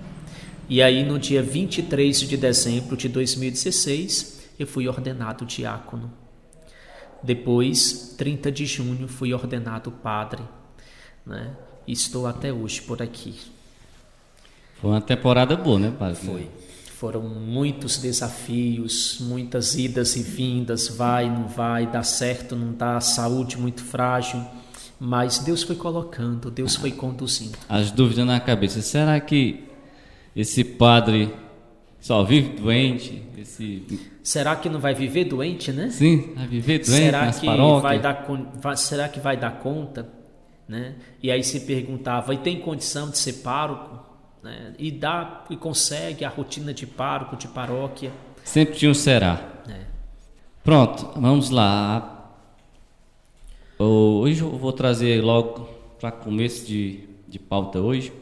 E 0.68 0.80
aí, 0.80 1.02
no 1.02 1.18
dia 1.18 1.42
23 1.42 2.20
de 2.20 2.36
dezembro 2.36 2.96
de 2.96 3.08
2016, 3.08 4.44
eu 4.60 4.66
fui 4.66 4.86
ordenado 4.86 5.44
diácono. 5.44 6.12
Depois, 7.20 8.14
30 8.16 8.52
de 8.52 8.64
junho, 8.64 9.08
fui 9.08 9.34
ordenado 9.34 9.90
padre 9.90 10.44
né? 11.28 11.50
E 11.86 11.92
estou 11.92 12.26
até 12.26 12.52
hoje 12.52 12.82
por 12.82 13.02
aqui. 13.02 13.36
Foi 14.80 14.90
uma 14.90 15.00
temporada 15.00 15.56
boa, 15.56 15.78
né, 15.78 15.92
padre? 15.96 16.16
Foi. 16.16 16.48
Foram 16.98 17.22
muitos 17.22 17.98
desafios, 17.98 19.18
muitas 19.20 19.76
idas 19.76 20.16
e 20.16 20.22
vindas, 20.22 20.88
vai, 20.88 21.30
não 21.30 21.46
vai, 21.46 21.86
dá 21.86 22.02
certo, 22.02 22.56
não 22.56 22.72
dá, 22.72 23.00
saúde 23.00 23.56
muito 23.56 23.84
frágil, 23.84 24.44
mas 24.98 25.38
Deus 25.38 25.62
foi 25.62 25.76
colocando, 25.76 26.50
Deus 26.50 26.74
foi 26.74 26.90
conduzindo. 26.90 27.56
As 27.68 27.92
dúvidas 27.92 28.26
na 28.26 28.40
cabeça, 28.40 28.82
será 28.82 29.20
que 29.20 29.64
esse 30.34 30.64
padre 30.64 31.32
só 32.00 32.24
vive 32.24 32.60
doente? 32.60 33.22
Esse... 33.36 34.00
Será 34.20 34.56
que 34.56 34.68
não 34.68 34.80
vai 34.80 34.92
viver 34.92 35.24
doente, 35.24 35.70
né? 35.70 35.90
Sim, 35.90 36.32
vai 36.34 36.48
viver 36.48 36.78
doente 36.78 36.90
será 36.90 37.26
nas 37.26 37.38
que 37.38 37.46
paróquias? 37.46 37.82
Vai 37.82 37.98
dar, 38.00 38.26
vai, 38.60 38.76
será 38.76 39.08
que 39.08 39.20
vai 39.20 39.36
dar 39.36 39.52
conta? 39.60 40.17
Né? 40.68 40.94
E 41.22 41.30
aí 41.30 41.42
se 41.42 41.60
perguntava, 41.60 42.34
e 42.34 42.38
tem 42.38 42.60
condição 42.60 43.10
de 43.10 43.18
ser 43.18 43.34
pároco? 43.34 43.98
Né? 44.42 44.74
E 44.78 44.90
dá 44.90 45.44
e 45.48 45.56
consegue 45.56 46.24
a 46.24 46.28
rotina 46.28 46.74
de 46.74 46.86
pároco, 46.86 47.36
de 47.36 47.48
paróquia? 47.48 48.12
Sempre 48.44 48.76
tinha 48.76 48.90
um 48.90 48.94
será. 48.94 49.62
É. 49.68 49.86
Pronto, 50.62 51.18
vamos 51.18 51.50
lá. 51.50 52.34
Hoje 53.78 54.42
eu 54.42 54.50
vou 54.58 54.72
trazer 54.72 55.22
logo 55.22 55.68
para 55.98 56.12
começo 56.12 56.66
de, 56.66 57.08
de 57.26 57.38
pauta 57.38 57.80
hoje 57.80 58.12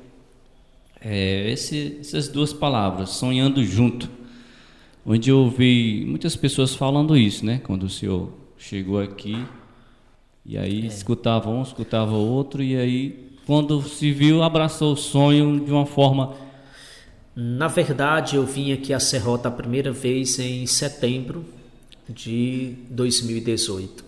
é, 1.08 1.50
esse, 1.52 1.98
essas 2.00 2.26
duas 2.26 2.52
palavras, 2.52 3.10
sonhando 3.10 3.64
junto. 3.64 4.10
Onde 5.04 5.30
eu 5.30 5.38
ouvi 5.38 6.04
muitas 6.04 6.34
pessoas 6.34 6.74
falando 6.74 7.16
isso, 7.16 7.46
né? 7.46 7.60
Quando 7.62 7.84
o 7.84 7.88
senhor 7.88 8.32
chegou 8.58 9.00
aqui, 9.00 9.46
e 10.48 10.56
aí 10.56 10.84
é. 10.84 10.86
escutava 10.86 11.50
um, 11.50 11.62
escutava 11.62 12.12
outro, 12.12 12.62
e 12.62 12.76
aí, 12.76 13.36
quando 13.46 13.82
se 13.82 14.12
viu, 14.12 14.42
abraçou 14.42 14.92
o 14.92 14.96
sonho 14.96 15.64
de 15.64 15.70
uma 15.70 15.86
forma. 15.86 16.34
Na 17.34 17.68
verdade, 17.68 18.36
eu 18.36 18.46
vim 18.46 18.72
aqui 18.72 18.94
a 18.94 19.00
Serrota 19.00 19.48
a 19.48 19.50
primeira 19.50 19.92
vez 19.92 20.38
em 20.38 20.64
setembro 20.66 21.44
de 22.08 22.76
2018. 22.90 24.04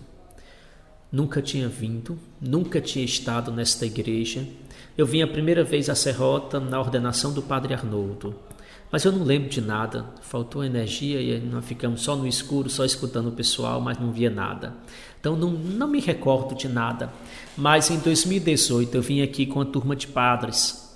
Nunca 1.11 1.41
tinha 1.41 1.67
vindo, 1.67 2.17
nunca 2.39 2.79
tinha 2.79 3.03
estado 3.03 3.51
nesta 3.51 3.85
igreja. 3.85 4.47
Eu 4.97 5.05
vim 5.05 5.21
a 5.21 5.27
primeira 5.27 5.63
vez 5.63 5.89
a 5.89 5.95
Serrota 5.95 6.59
na 6.59 6.79
ordenação 6.79 7.33
do 7.33 7.41
Padre 7.41 7.73
Arnoldo. 7.73 8.35
Mas 8.91 9.05
eu 9.05 9.11
não 9.11 9.23
lembro 9.23 9.49
de 9.49 9.61
nada, 9.61 10.05
faltou 10.21 10.63
energia 10.63 11.21
e 11.21 11.39
nós 11.39 11.63
ficamos 11.63 12.01
só 12.01 12.15
no 12.15 12.25
escuro, 12.27 12.69
só 12.69 12.83
escutando 12.83 13.29
o 13.29 13.31
pessoal, 13.31 13.79
mas 13.79 13.99
não 13.99 14.11
via 14.11 14.31
nada. 14.31 14.73
Então 15.19 15.35
não, 15.35 15.51
não 15.51 15.87
me 15.87 15.99
recordo 15.99 16.55
de 16.55 16.67
nada. 16.67 17.11
Mas 17.57 17.89
em 17.89 17.99
2018 17.99 18.95
eu 18.95 19.01
vim 19.01 19.21
aqui 19.21 19.45
com 19.45 19.61
a 19.61 19.65
turma 19.65 19.95
de 19.95 20.07
padres 20.07 20.89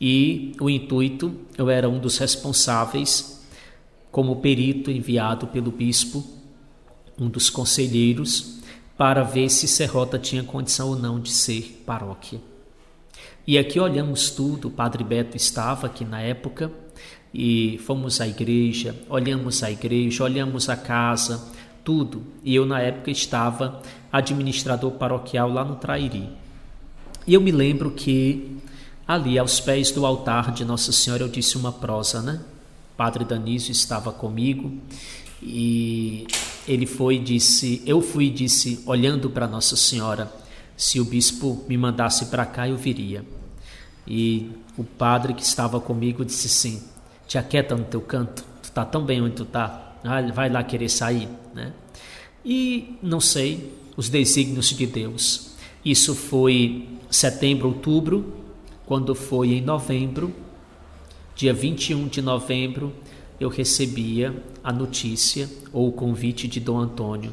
e 0.00 0.54
o 0.58 0.70
intuito, 0.70 1.34
eu 1.58 1.68
era 1.68 1.88
um 1.88 1.98
dos 1.98 2.16
responsáveis, 2.16 3.44
como 4.10 4.36
perito 4.36 4.90
enviado 4.90 5.46
pelo 5.46 5.70
bispo, 5.70 6.24
um 7.18 7.28
dos 7.28 7.50
conselheiros, 7.50 8.60
para 8.96 9.22
ver 9.22 9.50
se 9.50 9.68
Serrota 9.68 10.18
tinha 10.18 10.42
condição 10.42 10.88
ou 10.88 10.96
não 10.96 11.20
de 11.20 11.30
ser 11.30 11.82
paróquia. 11.84 12.40
E 13.46 13.58
aqui 13.58 13.78
olhamos 13.78 14.30
tudo, 14.30 14.68
o 14.68 14.70
Padre 14.70 15.04
Beto 15.04 15.36
estava 15.36 15.86
aqui 15.86 16.04
na 16.04 16.20
época, 16.20 16.72
e 17.32 17.78
fomos 17.84 18.20
à 18.20 18.26
igreja, 18.26 18.94
olhamos 19.08 19.62
a 19.62 19.70
igreja, 19.70 20.24
olhamos 20.24 20.68
a 20.68 20.76
casa, 20.76 21.46
tudo. 21.84 22.22
E 22.42 22.54
eu, 22.54 22.66
na 22.66 22.80
época, 22.80 23.10
estava 23.10 23.80
administrador 24.12 24.92
paroquial 24.92 25.50
lá 25.50 25.64
no 25.64 25.76
Trairi. 25.76 26.28
E 27.26 27.34
eu 27.34 27.40
me 27.40 27.50
lembro 27.50 27.90
que 27.90 28.56
ali, 29.06 29.38
aos 29.38 29.60
pés 29.60 29.90
do 29.90 30.06
altar 30.06 30.52
de 30.52 30.64
Nossa 30.64 30.92
Senhora, 30.92 31.22
eu 31.22 31.28
disse 31.28 31.56
uma 31.56 31.72
prosa, 31.72 32.22
né? 32.22 32.40
Padre 32.96 33.24
Danísio 33.24 33.72
estava 33.72 34.12
comigo 34.12 34.72
e 35.42 36.26
ele 36.68 36.86
foi 36.86 37.18
disse, 37.18 37.82
eu 37.86 38.02
fui 38.02 38.26
e 38.26 38.30
disse, 38.30 38.82
olhando 38.86 39.30
para 39.30 39.48
Nossa 39.48 39.74
Senhora, 39.74 40.30
se 40.76 41.00
o 41.00 41.04
bispo 41.04 41.64
me 41.68 41.76
mandasse 41.76 42.26
para 42.26 42.44
cá, 42.44 42.68
eu 42.68 42.76
viria. 42.76 43.24
E 44.06 44.50
o 44.76 44.84
padre 44.84 45.34
que 45.34 45.42
estava 45.42 45.80
comigo 45.80 46.24
disse 46.24 46.48
sim, 46.48 46.82
te 47.26 47.38
aquieta 47.38 47.74
no 47.74 47.84
teu 47.84 48.00
canto, 48.00 48.44
tu 48.62 48.64
está 48.64 48.84
tão 48.84 49.04
bem 49.04 49.22
onde 49.22 49.34
tu 49.34 49.42
está, 49.44 49.89
vai 50.32 50.48
lá 50.48 50.62
querer 50.62 50.88
sair, 50.88 51.28
né? 51.54 51.72
E 52.44 52.96
não 53.02 53.20
sei 53.20 53.72
os 53.96 54.08
desígnios 54.08 54.68
de 54.70 54.86
Deus. 54.86 55.50
Isso 55.84 56.14
foi 56.14 56.88
setembro, 57.10 57.68
outubro, 57.68 58.34
quando 58.86 59.14
foi 59.14 59.52
em 59.52 59.60
novembro, 59.60 60.34
dia 61.34 61.52
21 61.52 62.08
de 62.08 62.20
novembro, 62.20 62.92
eu 63.38 63.48
recebia 63.48 64.34
a 64.62 64.72
notícia 64.72 65.48
ou 65.72 65.88
o 65.88 65.92
convite 65.92 66.46
de 66.46 66.60
Dom 66.60 66.78
Antônio. 66.78 67.32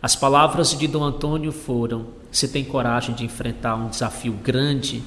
As 0.00 0.14
palavras 0.14 0.76
de 0.78 0.86
Dom 0.86 1.02
Antônio 1.02 1.52
foram: 1.52 2.06
Você 2.30 2.46
tem 2.46 2.64
coragem 2.64 3.14
de 3.14 3.24
enfrentar 3.24 3.74
um 3.74 3.88
desafio 3.88 4.32
grande? 4.32 5.02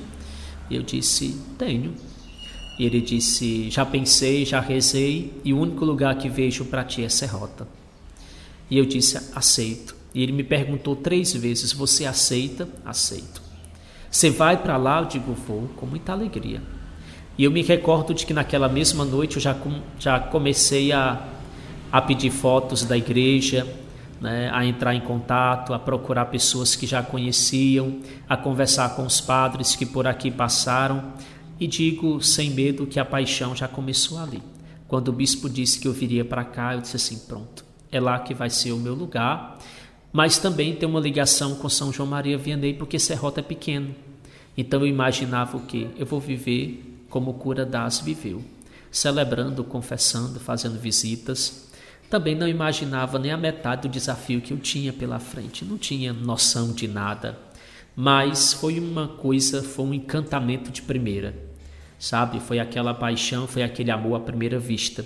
Eu 0.69 0.83
disse: 0.83 1.39
Tenho. 1.57 1.93
E 2.79 2.85
ele 2.85 3.01
disse: 3.01 3.69
Já 3.69 3.85
pensei, 3.85 4.45
já 4.45 4.61
rezei, 4.61 5.33
e 5.43 5.53
o 5.53 5.59
único 5.59 5.83
lugar 5.83 6.15
que 6.15 6.29
vejo 6.29 6.63
para 6.63 6.85
ti 6.85 7.03
é 7.03 7.09
Serrota. 7.09 7.67
E 8.71 8.77
eu 8.77 8.85
disse: 8.85 9.17
Aceito. 9.35 9.99
E 10.15 10.23
ele 10.23 10.31
me 10.31 10.43
perguntou 10.43 10.95
três 10.95 11.33
vezes: 11.33 11.73
Você 11.73 12.05
aceita? 12.05 12.69
Aceito. 12.85 13.41
Você 14.09 14.29
vai 14.29 14.55
para 14.55 14.77
lá? 14.77 15.01
Eu 15.01 15.05
digo: 15.05 15.33
Vou, 15.33 15.67
com 15.75 15.85
muita 15.85 16.13
alegria. 16.13 16.61
E 17.37 17.43
eu 17.43 17.51
me 17.51 17.61
recordo 17.61 18.13
de 18.13 18.25
que 18.25 18.33
naquela 18.33 18.69
mesma 18.69 19.03
noite 19.03 19.35
eu 19.35 19.41
já, 19.41 19.55
já 19.99 20.19
comecei 20.19 20.93
a, 20.93 21.21
a 21.91 22.01
pedir 22.01 22.31
fotos 22.31 22.83
da 22.83 22.97
igreja, 22.97 23.67
né, 24.19 24.49
a 24.53 24.65
entrar 24.65 24.93
em 24.93 24.99
contato, 25.01 25.73
a 25.73 25.79
procurar 25.79 26.25
pessoas 26.25 26.75
que 26.75 26.85
já 26.85 27.01
conheciam, 27.01 27.99
a 28.27 28.35
conversar 28.35 28.95
com 28.95 29.05
os 29.05 29.21
padres 29.21 29.75
que 29.75 29.85
por 29.85 30.05
aqui 30.05 30.29
passaram. 30.29 31.13
E 31.59 31.67
digo 31.67 32.21
sem 32.21 32.51
medo 32.51 32.87
que 32.87 32.99
a 32.99 33.05
paixão 33.05 33.55
já 33.55 33.67
começou 33.67 34.17
ali. 34.17 34.41
Quando 34.87 35.09
o 35.09 35.13
bispo 35.13 35.49
disse 35.49 35.79
que 35.79 35.87
eu 35.87 35.93
viria 35.93 36.23
para 36.23 36.43
cá, 36.43 36.73
eu 36.73 36.81
disse 36.81 36.95
assim: 36.95 37.19
pronto, 37.27 37.65
é 37.91 37.99
lá 37.99 38.19
que 38.19 38.33
vai 38.33 38.49
ser 38.49 38.71
o 38.71 38.77
meu 38.77 38.95
lugar. 38.95 39.59
Mas 40.11 40.39
também 40.39 40.75
tem 40.75 40.89
uma 40.89 40.99
ligação 40.99 41.55
com 41.55 41.69
São 41.69 41.93
João 41.93 42.09
Maria 42.09 42.37
Vianney, 42.37 42.73
porque 42.73 42.97
Serrota 42.97 43.41
é 43.41 43.43
pequeno. 43.43 43.93
Então 44.57 44.79
eu 44.79 44.87
imaginava 44.87 45.57
o 45.57 45.61
quê? 45.61 45.87
Eu 45.97 46.05
vou 46.05 46.19
viver 46.19 47.03
como 47.09 47.31
o 47.31 47.33
cura 47.35 47.65
das 47.65 47.99
viveu, 47.99 48.43
celebrando, 48.91 49.63
confessando, 49.63 50.39
fazendo 50.39 50.79
visitas. 50.79 51.69
Também 52.09 52.35
não 52.35 52.47
imaginava 52.47 53.19
nem 53.19 53.31
a 53.31 53.37
metade 53.37 53.83
do 53.83 53.91
desafio 53.91 54.41
que 54.41 54.51
eu 54.51 54.57
tinha 54.57 54.91
pela 54.91 55.19
frente, 55.19 55.63
não 55.63 55.77
tinha 55.77 56.11
noção 56.11 56.73
de 56.73 56.87
nada. 56.87 57.37
Mas 57.95 58.53
foi 58.53 58.79
uma 58.79 59.07
coisa, 59.07 59.61
foi 59.61 59.85
um 59.85 59.93
encantamento 59.93 60.71
de 60.71 60.81
primeira, 60.81 61.48
sabe? 61.99 62.39
Foi 62.39 62.59
aquela 62.59 62.93
paixão, 62.93 63.45
foi 63.47 63.61
aquele 63.61 63.91
amor 63.91 64.15
à 64.15 64.19
primeira 64.19 64.57
vista. 64.57 65.05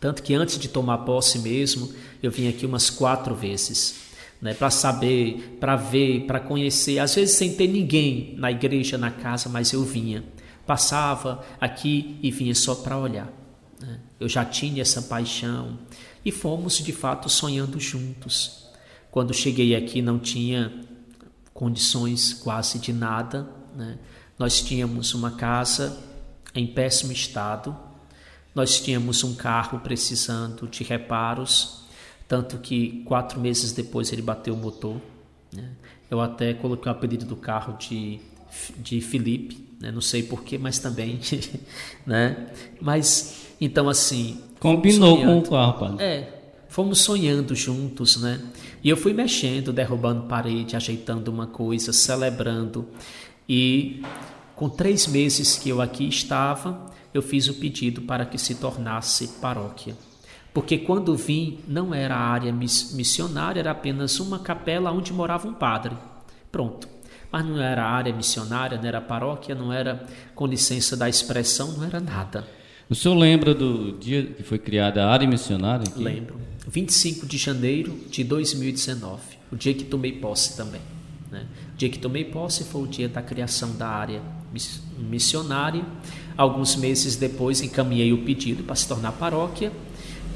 Tanto 0.00 0.22
que 0.22 0.34
antes 0.34 0.58
de 0.58 0.68
tomar 0.68 0.98
posse 0.98 1.38
mesmo, 1.38 1.92
eu 2.20 2.30
vim 2.30 2.48
aqui 2.48 2.66
umas 2.66 2.90
quatro 2.90 3.34
vezes. 3.34 4.02
Né, 4.40 4.52
para 4.52 4.70
saber, 4.70 5.56
para 5.60 5.76
ver, 5.76 6.26
para 6.26 6.40
conhecer, 6.40 6.98
às 6.98 7.14
vezes 7.14 7.36
sem 7.36 7.54
ter 7.54 7.68
ninguém 7.68 8.34
na 8.36 8.50
igreja, 8.50 8.98
na 8.98 9.12
casa, 9.12 9.48
mas 9.48 9.72
eu 9.72 9.84
vinha. 9.84 10.24
Passava 10.66 11.44
aqui 11.60 12.18
e 12.20 12.32
vinha 12.32 12.52
só 12.52 12.74
para 12.74 12.98
olhar. 12.98 13.32
Né? 13.80 14.00
Eu 14.18 14.28
já 14.28 14.44
tinha 14.44 14.82
essa 14.82 15.00
paixão 15.02 15.78
e 16.24 16.32
fomos 16.32 16.78
de 16.78 16.92
fato 16.92 17.28
sonhando 17.28 17.78
juntos. 17.78 18.66
Quando 19.12 19.32
cheguei 19.32 19.76
aqui 19.76 20.02
não 20.02 20.18
tinha 20.18 20.72
condições 21.54 22.34
quase 22.34 22.80
de 22.80 22.92
nada. 22.92 23.48
Né? 23.76 23.96
Nós 24.42 24.60
tínhamos 24.60 25.14
uma 25.14 25.30
casa 25.30 25.96
em 26.52 26.66
péssimo 26.66 27.12
estado, 27.12 27.76
nós 28.52 28.80
tínhamos 28.80 29.22
um 29.22 29.36
carro 29.36 29.78
precisando 29.78 30.66
de 30.66 30.82
reparos, 30.82 31.84
tanto 32.26 32.58
que 32.58 33.04
quatro 33.06 33.38
meses 33.38 33.70
depois 33.70 34.12
ele 34.12 34.20
bateu 34.20 34.54
o 34.54 34.56
motor. 34.56 35.00
Né? 35.54 35.70
Eu 36.10 36.20
até 36.20 36.54
coloquei 36.54 36.90
o 36.90 36.92
apelido 36.92 37.24
do 37.24 37.36
carro 37.36 37.78
de, 37.78 38.18
de 38.78 39.00
Felipe, 39.00 39.64
né? 39.80 39.92
não 39.92 40.00
sei 40.00 40.24
porquê, 40.24 40.58
mas 40.58 40.80
também. 40.80 41.20
né? 42.04 42.48
Mas, 42.80 43.46
então 43.60 43.88
assim. 43.88 44.40
Combinou 44.58 45.18
com 45.18 45.38
o 45.38 45.48
carro, 45.48 45.78
pai. 45.78 46.04
É, 46.04 46.28
fomos 46.68 47.00
sonhando 47.00 47.54
juntos, 47.54 48.20
né? 48.20 48.40
E 48.82 48.88
eu 48.88 48.96
fui 48.96 49.12
mexendo, 49.12 49.72
derrubando 49.72 50.26
parede, 50.26 50.74
ajeitando 50.74 51.30
uma 51.30 51.46
coisa, 51.46 51.92
celebrando. 51.92 52.88
E 53.48 54.02
com 54.62 54.68
três 54.68 55.08
meses 55.08 55.58
que 55.58 55.70
eu 55.70 55.80
aqui 55.80 56.08
estava, 56.08 56.86
eu 57.12 57.20
fiz 57.20 57.48
o 57.48 57.54
pedido 57.54 58.02
para 58.02 58.24
que 58.24 58.38
se 58.38 58.54
tornasse 58.54 59.26
paróquia. 59.40 59.96
Porque 60.54 60.78
quando 60.78 61.16
vim, 61.16 61.58
não 61.66 61.92
era 61.92 62.16
área 62.16 62.52
missionária, 62.52 63.58
era 63.58 63.72
apenas 63.72 64.20
uma 64.20 64.38
capela 64.38 64.92
onde 64.92 65.12
morava 65.12 65.48
um 65.48 65.52
padre. 65.52 65.96
Pronto. 66.52 66.88
Mas 67.32 67.44
não 67.44 67.60
era 67.60 67.84
área 67.84 68.14
missionária, 68.14 68.78
não 68.78 68.86
era 68.86 69.00
paróquia, 69.00 69.52
não 69.52 69.72
era, 69.72 70.06
com 70.32 70.46
licença 70.46 70.96
da 70.96 71.08
expressão, 71.08 71.72
não 71.72 71.84
era 71.84 71.98
nada. 71.98 72.46
O 72.88 72.94
senhor 72.94 73.16
lembra 73.16 73.52
do 73.52 73.98
dia 73.98 74.24
que 74.24 74.44
foi 74.44 74.60
criada 74.60 75.04
a 75.04 75.10
área 75.10 75.26
missionária? 75.26 75.88
Aqui? 75.88 76.04
Lembro. 76.04 76.40
25 76.68 77.26
de 77.26 77.36
janeiro 77.36 77.98
de 78.08 78.22
2019, 78.22 79.22
o 79.50 79.56
dia 79.56 79.74
que 79.74 79.82
tomei 79.82 80.12
posse 80.12 80.56
também. 80.56 80.82
Né? 81.32 81.48
O 81.74 81.76
dia 81.76 81.88
que 81.88 81.98
tomei 81.98 82.24
posse 82.26 82.62
foi 82.62 82.82
o 82.82 82.86
dia 82.86 83.08
da 83.08 83.20
criação 83.20 83.74
da 83.74 83.88
área 83.88 84.22
missionária. 84.98 85.84
Alguns 86.36 86.76
meses 86.76 87.16
depois 87.16 87.60
encaminhei 87.60 88.12
o 88.12 88.18
pedido 88.18 88.62
para 88.62 88.74
se 88.74 88.86
tornar 88.86 89.12
paróquia 89.12 89.72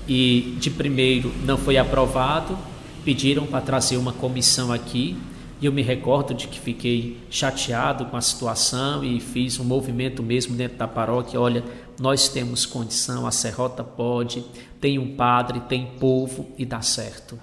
e 0.08 0.56
de 0.58 0.70
primeiro 0.70 1.32
não 1.44 1.56
foi 1.56 1.76
aprovado. 1.76 2.56
Pediram 3.04 3.46
para 3.46 3.60
trazer 3.60 3.96
uma 3.96 4.12
comissão 4.12 4.72
aqui 4.72 5.16
e 5.60 5.66
eu 5.66 5.72
me 5.72 5.80
recordo 5.80 6.34
de 6.34 6.48
que 6.48 6.60
fiquei 6.60 7.18
chateado 7.30 8.04
com 8.06 8.16
a 8.16 8.20
situação 8.20 9.02
e 9.02 9.20
fiz 9.20 9.58
um 9.58 9.64
movimento 9.64 10.22
mesmo 10.22 10.54
dentro 10.54 10.76
da 10.76 10.86
paróquia. 10.86 11.40
Olha, 11.40 11.64
nós 11.98 12.28
temos 12.28 12.66
condição, 12.66 13.26
a 13.26 13.30
Serrota 13.30 13.82
pode, 13.82 14.44
tem 14.80 14.98
um 14.98 15.16
padre, 15.16 15.60
tem 15.60 15.86
povo 15.98 16.46
e 16.58 16.66
dá 16.66 16.82
certo. 16.82 17.38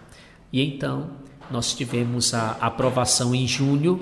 E 0.52 0.62
então 0.62 1.10
nós 1.50 1.74
tivemos 1.74 2.34
a 2.34 2.52
aprovação 2.62 3.34
em 3.34 3.48
junho 3.48 4.00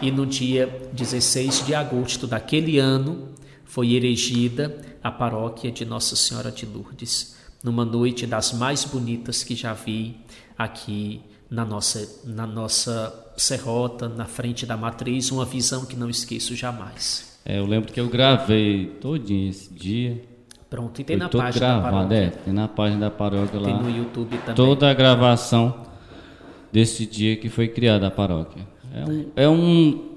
e 0.00 0.10
no 0.10 0.26
dia 0.26 0.66
16 0.92 1.66
de 1.66 1.74
agosto 1.74 2.26
daquele 2.26 2.78
ano 2.78 3.28
foi 3.64 3.92
erigida 3.92 4.76
a 5.02 5.10
paróquia 5.10 5.70
de 5.70 5.84
Nossa 5.84 6.16
Senhora 6.16 6.50
de 6.50 6.66
Lourdes, 6.66 7.36
numa 7.62 7.84
noite 7.84 8.26
das 8.26 8.52
mais 8.52 8.84
bonitas 8.84 9.42
que 9.42 9.54
já 9.54 9.72
vi 9.72 10.16
aqui 10.56 11.20
na 11.50 11.64
nossa, 11.64 12.22
na 12.24 12.46
nossa 12.46 13.32
serrota, 13.36 14.08
na 14.08 14.24
frente 14.24 14.66
da 14.66 14.76
matriz, 14.76 15.30
uma 15.30 15.44
visão 15.44 15.84
que 15.84 15.96
não 15.96 16.10
esqueço 16.10 16.54
jamais. 16.54 17.38
É, 17.44 17.58
eu 17.58 17.66
lembro 17.66 17.92
que 17.92 18.00
eu 18.00 18.08
gravei 18.08 18.86
todinho 19.00 19.48
esse 19.48 19.72
dia. 19.72 20.20
Pronto, 20.68 21.00
e 21.00 21.04
tem 21.04 21.16
Foi 21.16 21.24
na 21.24 21.30
página 21.30 21.66
gravado, 21.66 21.84
da 21.84 21.90
paróquia. 21.90 22.16
É, 22.16 22.30
tem 22.30 22.52
na 22.52 22.68
página 22.68 23.00
da 23.00 23.10
paróquia 23.10 23.60
lá. 23.60 23.66
Tem 23.66 23.82
no 23.82 23.90
YouTube 23.90 24.36
também. 24.38 24.54
Toda 24.54 24.90
a 24.90 24.94
gravação 24.94 25.86
desse 26.72 27.06
dia 27.06 27.36
que 27.36 27.48
foi 27.48 27.68
criada 27.68 28.08
a 28.08 28.10
paróquia. 28.10 28.66
É 28.96 29.04
um, 29.04 29.26
é 29.36 29.48
um 29.48 30.16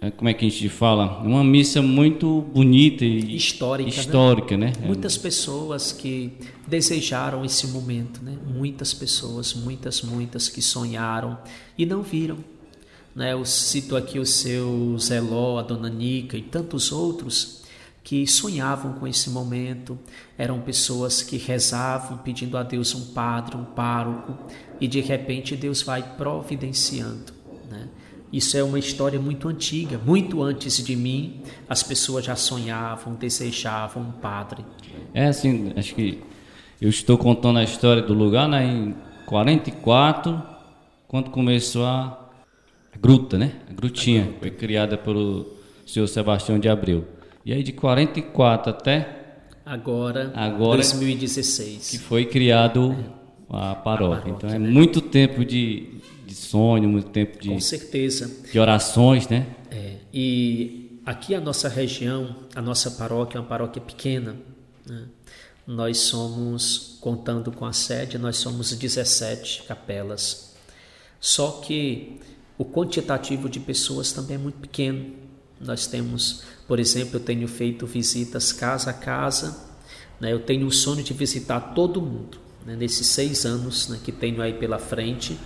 é, 0.00 0.10
como 0.10 0.28
é 0.28 0.34
que 0.34 0.44
a 0.44 0.48
gente 0.48 0.68
fala? 0.68 1.20
Uma 1.22 1.42
missa 1.42 1.80
muito 1.80 2.42
bonita 2.42 3.04
e 3.04 3.34
histórica, 3.34 3.90
né? 3.90 3.96
histórica 3.96 4.56
né? 4.56 4.72
né? 4.78 4.86
Muitas 4.86 5.16
pessoas 5.16 5.92
que 5.92 6.32
desejaram 6.66 7.44
esse 7.44 7.66
momento, 7.68 8.22
né? 8.22 8.36
Muitas 8.46 8.92
pessoas, 8.92 9.54
muitas, 9.54 10.02
muitas 10.02 10.48
que 10.48 10.60
sonharam 10.60 11.38
e 11.78 11.86
não 11.86 12.02
viram. 12.02 12.38
Né? 13.14 13.32
Eu 13.32 13.44
cito 13.44 13.96
aqui 13.96 14.18
o 14.18 14.26
seu 14.26 14.96
Zeló, 14.98 15.58
a 15.58 15.62
dona 15.62 15.88
Nica 15.88 16.36
e 16.36 16.42
tantos 16.42 16.92
outros 16.92 17.62
que 18.02 18.26
sonhavam 18.26 18.92
com 18.92 19.06
esse 19.06 19.30
momento, 19.30 19.98
eram 20.36 20.60
pessoas 20.60 21.22
que 21.22 21.38
rezavam 21.38 22.18
pedindo 22.18 22.58
a 22.58 22.62
Deus 22.62 22.94
um 22.94 23.14
padre, 23.14 23.56
um 23.56 23.64
pároco, 23.64 24.36
e 24.78 24.86
de 24.86 25.00
repente 25.00 25.56
Deus 25.56 25.80
vai 25.80 26.02
providenciando. 26.16 27.32
Né? 27.70 27.88
Isso 28.34 28.56
é 28.56 28.64
uma 28.64 28.80
história 28.80 29.20
muito 29.20 29.48
antiga, 29.48 29.96
muito 30.04 30.42
antes 30.42 30.84
de 30.84 30.96
mim, 30.96 31.40
as 31.68 31.84
pessoas 31.84 32.24
já 32.24 32.34
sonhavam, 32.34 33.14
desejavam 33.14 34.02
um 34.02 34.10
padre. 34.10 34.64
É 35.14 35.26
assim, 35.26 35.72
acho 35.76 35.94
que 35.94 36.20
eu 36.80 36.88
estou 36.88 37.16
contando 37.16 37.60
a 37.60 37.62
história 37.62 38.02
do 38.02 38.12
lugar 38.12 38.48
né, 38.48 38.66
em 38.66 38.96
44, 39.24 40.42
quando 41.06 41.30
começou 41.30 41.86
a 41.86 42.28
gruta, 43.00 43.38
né? 43.38 43.52
A 43.70 43.72
grutinha, 43.72 44.34
foi 44.40 44.50
criada 44.50 44.98
pelo 44.98 45.54
senhor 45.86 46.08
Sebastião 46.08 46.58
de 46.58 46.68
Abreu. 46.68 47.04
E 47.46 47.52
aí 47.52 47.62
de 47.62 47.70
44 47.70 48.70
até 48.70 49.44
agora, 49.64 50.32
agora 50.34 50.78
2016, 50.78 51.88
que 51.88 51.98
foi 51.98 52.24
criado 52.24 52.96
a 53.48 53.76
paróquia. 53.76 53.76
A 53.76 53.76
paróquia 53.76 54.30
então 54.32 54.50
é 54.50 54.58
né? 54.58 54.68
muito 54.68 55.00
tempo 55.00 55.44
de 55.44 55.93
de 56.34 56.40
sonho, 56.40 56.88
muito 56.88 57.10
tempo 57.10 57.40
de, 57.40 57.48
Com 57.48 57.60
certeza. 57.60 58.30
de 58.50 58.58
orações, 58.58 59.28
né? 59.28 59.46
É, 59.70 59.96
e 60.12 61.00
aqui 61.06 61.34
a 61.34 61.40
nossa 61.40 61.68
região, 61.68 62.34
a 62.54 62.60
nossa 62.60 62.90
paróquia 62.90 63.38
é 63.38 63.40
uma 63.40 63.46
paróquia 63.46 63.80
pequena. 63.80 64.36
Né? 64.84 65.04
Nós 65.66 65.98
somos, 65.98 66.98
contando 67.00 67.52
com 67.52 67.64
a 67.64 67.72
sede, 67.72 68.18
nós 68.18 68.36
somos 68.36 68.72
17 68.72 69.62
capelas. 69.62 70.54
Só 71.20 71.62
que 71.64 72.20
o 72.58 72.64
quantitativo 72.64 73.48
de 73.48 73.60
pessoas 73.60 74.12
também 74.12 74.34
é 74.34 74.38
muito 74.38 74.58
pequeno. 74.58 75.14
Nós 75.60 75.86
temos, 75.86 76.42
por 76.66 76.80
exemplo, 76.80 77.16
eu 77.16 77.20
tenho 77.20 77.46
feito 77.46 77.86
visitas 77.86 78.52
casa 78.52 78.90
a 78.90 78.92
casa. 78.92 79.56
Né? 80.20 80.32
Eu 80.32 80.40
tenho 80.40 80.66
o 80.66 80.72
sonho 80.72 81.02
de 81.02 81.14
visitar 81.14 81.60
todo 81.74 82.02
mundo. 82.02 82.38
Né? 82.66 82.76
Nesses 82.76 83.06
seis 83.06 83.46
anos 83.46 83.88
né, 83.88 84.00
que 84.02 84.12
tenho 84.12 84.42
aí 84.42 84.52
pela 84.52 84.78
frente, 84.78 85.38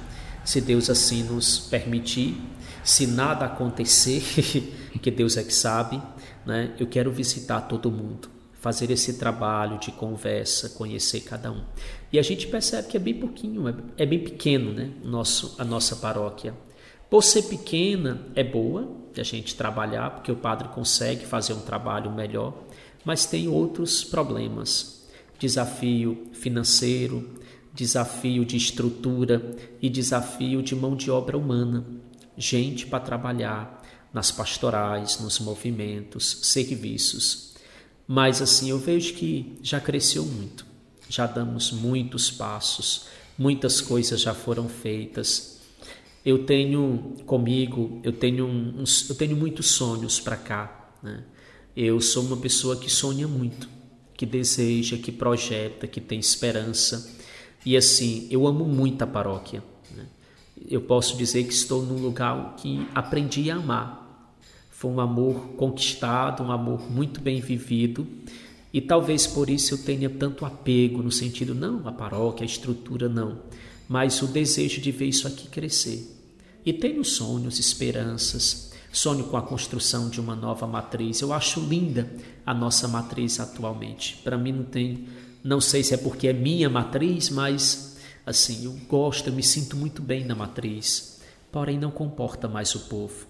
se 0.48 0.62
Deus 0.62 0.88
assim 0.88 1.24
nos 1.24 1.58
permitir, 1.58 2.34
se 2.82 3.06
nada 3.06 3.44
acontecer, 3.44 4.22
que 5.02 5.10
Deus 5.10 5.36
é 5.36 5.44
que 5.44 5.52
sabe, 5.52 6.00
né? 6.46 6.74
Eu 6.78 6.86
quero 6.86 7.12
visitar 7.12 7.60
todo 7.60 7.92
mundo, 7.92 8.30
fazer 8.54 8.90
esse 8.90 9.18
trabalho 9.18 9.78
de 9.78 9.92
conversa, 9.92 10.70
conhecer 10.70 11.20
cada 11.20 11.52
um. 11.52 11.62
E 12.10 12.18
a 12.18 12.22
gente 12.22 12.46
percebe 12.46 12.88
que 12.88 12.96
é 12.96 13.00
bem 13.00 13.12
pouquinho, 13.12 13.68
é, 13.68 13.74
é 13.98 14.06
bem 14.06 14.20
pequeno, 14.20 14.72
né? 14.72 14.90
Nosso, 15.04 15.54
a 15.58 15.64
nossa 15.66 15.96
paróquia. 15.96 16.54
Por 17.10 17.22
ser 17.22 17.42
pequena, 17.42 18.18
é 18.34 18.42
boa 18.42 18.88
a 19.18 19.22
gente 19.22 19.54
trabalhar, 19.54 20.12
porque 20.12 20.32
o 20.32 20.36
padre 20.36 20.68
consegue 20.68 21.26
fazer 21.26 21.52
um 21.52 21.60
trabalho 21.60 22.10
melhor, 22.10 22.54
mas 23.04 23.26
tem 23.26 23.48
outros 23.48 24.02
problemas. 24.02 25.06
Desafio 25.38 26.28
financeiro, 26.32 27.37
desafio 27.78 28.44
de 28.44 28.56
estrutura 28.56 29.56
e 29.80 29.88
desafio 29.88 30.60
de 30.60 30.74
mão 30.74 30.96
de 30.96 31.12
obra 31.12 31.38
humana. 31.38 31.86
Gente 32.36 32.84
para 32.88 32.98
trabalhar 32.98 33.84
nas 34.12 34.32
pastorais, 34.32 35.20
nos 35.20 35.38
movimentos, 35.38 36.40
serviços. 36.42 37.54
Mas 38.04 38.42
assim, 38.42 38.70
eu 38.70 38.80
vejo 38.80 39.14
que 39.14 39.56
já 39.62 39.78
cresceu 39.78 40.24
muito, 40.24 40.66
já 41.08 41.24
damos 41.24 41.70
muitos 41.70 42.32
passos, 42.32 43.06
muitas 43.38 43.80
coisas 43.80 44.20
já 44.20 44.34
foram 44.34 44.68
feitas. 44.68 45.60
Eu 46.24 46.44
tenho 46.44 47.14
comigo, 47.26 48.00
eu 48.02 48.12
tenho, 48.12 48.44
uns, 48.44 49.08
eu 49.08 49.14
tenho 49.14 49.36
muitos 49.36 49.68
sonhos 49.68 50.18
para 50.18 50.36
cá. 50.36 50.90
Né? 51.00 51.22
Eu 51.76 52.00
sou 52.00 52.24
uma 52.24 52.38
pessoa 52.38 52.76
que 52.76 52.90
sonha 52.90 53.28
muito, 53.28 53.68
que 54.14 54.26
deseja, 54.26 54.96
que 54.96 55.12
projeta, 55.12 55.86
que 55.86 56.00
tem 56.00 56.18
esperança. 56.18 57.17
E 57.64 57.76
assim, 57.76 58.26
eu 58.30 58.46
amo 58.46 58.64
muito 58.64 59.02
a 59.02 59.06
paróquia. 59.06 59.62
Né? 59.94 60.06
Eu 60.68 60.80
posso 60.80 61.16
dizer 61.16 61.44
que 61.44 61.52
estou 61.52 61.82
num 61.82 62.00
lugar 62.00 62.56
que 62.56 62.86
aprendi 62.94 63.50
a 63.50 63.56
amar. 63.56 64.34
Foi 64.70 64.90
um 64.90 65.00
amor 65.00 65.54
conquistado, 65.56 66.42
um 66.42 66.52
amor 66.52 66.90
muito 66.90 67.20
bem 67.20 67.40
vivido. 67.40 68.06
E 68.72 68.80
talvez 68.80 69.26
por 69.26 69.48
isso 69.48 69.74
eu 69.74 69.78
tenha 69.78 70.10
tanto 70.10 70.44
apego, 70.44 71.02
no 71.02 71.10
sentido, 71.10 71.54
não 71.54 71.86
a 71.88 71.92
paróquia, 71.92 72.44
a 72.44 72.46
estrutura, 72.46 73.08
não, 73.08 73.40
mas 73.88 74.20
o 74.20 74.26
desejo 74.26 74.80
de 74.80 74.92
ver 74.92 75.06
isso 75.06 75.26
aqui 75.26 75.48
crescer. 75.48 76.14
E 76.64 76.72
tenho 76.72 77.02
sonhos, 77.04 77.58
esperanças, 77.58 78.72
sonho 78.92 79.24
com 79.24 79.36
a 79.36 79.42
construção 79.42 80.10
de 80.10 80.20
uma 80.20 80.36
nova 80.36 80.66
matriz. 80.66 81.20
Eu 81.20 81.32
acho 81.32 81.60
linda 81.60 82.10
a 82.44 82.52
nossa 82.52 82.86
matriz 82.86 83.40
atualmente. 83.40 84.16
Para 84.22 84.36
mim 84.36 84.52
não 84.52 84.64
tem 84.64 85.06
não 85.48 85.62
sei 85.62 85.82
se 85.82 85.94
é 85.94 85.96
porque 85.96 86.28
é 86.28 86.32
minha 86.34 86.68
matriz, 86.68 87.30
mas 87.30 87.96
assim, 88.26 88.66
eu 88.66 88.78
gosto, 88.86 89.28
eu 89.28 89.32
me 89.32 89.42
sinto 89.42 89.78
muito 89.78 90.02
bem 90.02 90.22
na 90.22 90.34
matriz. 90.34 91.22
Porém, 91.50 91.78
não 91.78 91.90
comporta 91.90 92.46
mais 92.46 92.74
o 92.74 92.80
povo. 92.80 93.26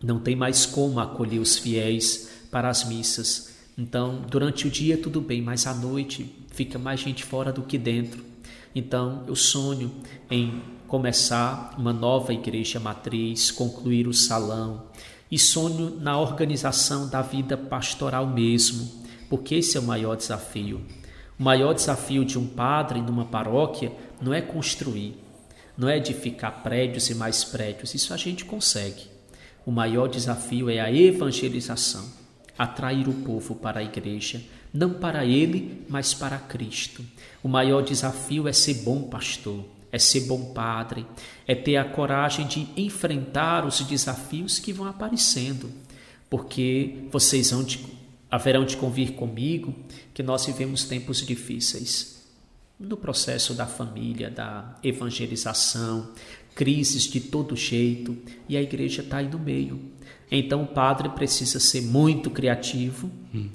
Não 0.00 0.20
tem 0.20 0.36
mais 0.36 0.64
como 0.64 1.00
acolher 1.00 1.40
os 1.40 1.58
fiéis 1.58 2.30
para 2.52 2.68
as 2.68 2.84
missas. 2.84 3.52
Então, 3.76 4.22
durante 4.30 4.68
o 4.68 4.70
dia 4.70 4.96
tudo 4.96 5.20
bem, 5.20 5.42
mas 5.42 5.66
à 5.66 5.74
noite 5.74 6.32
fica 6.52 6.78
mais 6.78 7.00
gente 7.00 7.24
fora 7.24 7.52
do 7.52 7.64
que 7.64 7.78
dentro. 7.78 8.24
Então, 8.72 9.24
eu 9.26 9.34
sonho 9.34 9.92
em 10.30 10.62
começar 10.86 11.74
uma 11.76 11.92
nova 11.92 12.32
igreja 12.32 12.78
matriz, 12.78 13.50
concluir 13.50 14.06
o 14.06 14.14
salão 14.14 14.84
e 15.28 15.36
sonho 15.36 15.98
na 15.98 16.16
organização 16.16 17.08
da 17.08 17.22
vida 17.22 17.56
pastoral 17.56 18.24
mesmo, 18.24 18.88
porque 19.28 19.56
esse 19.56 19.76
é 19.76 19.80
o 19.80 19.82
maior 19.82 20.16
desafio. 20.16 20.80
O 21.38 21.42
maior 21.42 21.74
desafio 21.74 22.24
de 22.24 22.38
um 22.38 22.46
padre 22.46 23.00
numa 23.00 23.24
paróquia 23.24 23.90
não 24.20 24.32
é 24.32 24.40
construir, 24.40 25.16
não 25.76 25.88
é 25.88 25.96
edificar 25.96 26.62
prédios 26.62 27.10
e 27.10 27.14
mais 27.14 27.42
prédios, 27.42 27.94
isso 27.94 28.14
a 28.14 28.16
gente 28.16 28.44
consegue. 28.44 29.06
O 29.66 29.72
maior 29.72 30.08
desafio 30.08 30.70
é 30.70 30.78
a 30.78 30.92
evangelização, 30.92 32.08
atrair 32.56 33.08
o 33.08 33.12
povo 33.12 33.56
para 33.56 33.80
a 33.80 33.82
igreja, 33.82 34.40
não 34.72 34.90
para 34.94 35.24
ele, 35.24 35.84
mas 35.88 36.14
para 36.14 36.38
Cristo. 36.38 37.04
O 37.42 37.48
maior 37.48 37.82
desafio 37.82 38.46
é 38.46 38.52
ser 38.52 38.82
bom 38.82 39.02
pastor, 39.02 39.64
é 39.90 39.98
ser 39.98 40.22
bom 40.22 40.52
padre, 40.52 41.06
é 41.46 41.54
ter 41.54 41.76
a 41.76 41.84
coragem 41.84 42.46
de 42.46 42.68
enfrentar 42.76 43.64
os 43.66 43.80
desafios 43.80 44.58
que 44.58 44.72
vão 44.72 44.86
aparecendo, 44.86 45.70
porque 46.30 47.06
vocês 47.10 47.50
vão 47.50 47.64
de 47.64 47.78
haverão 48.34 48.64
de 48.64 48.76
convir 48.76 49.12
comigo 49.12 49.72
que 50.12 50.20
nós 50.20 50.44
vivemos 50.44 50.84
tempos 50.84 51.24
difíceis 51.24 52.26
no 52.78 52.96
processo 52.96 53.54
da 53.54 53.64
família, 53.64 54.28
da 54.28 54.76
evangelização, 54.82 56.10
crises 56.52 57.04
de 57.04 57.20
todo 57.20 57.54
jeito 57.54 58.16
e 58.48 58.56
a 58.56 58.62
igreja 58.62 59.02
está 59.02 59.18
aí 59.18 59.28
no 59.28 59.38
meio. 59.38 59.80
Então 60.28 60.64
o 60.64 60.66
padre 60.66 61.10
precisa 61.10 61.60
ser 61.60 61.82
muito 61.82 62.28
criativo, 62.28 63.08
hum. 63.32 63.48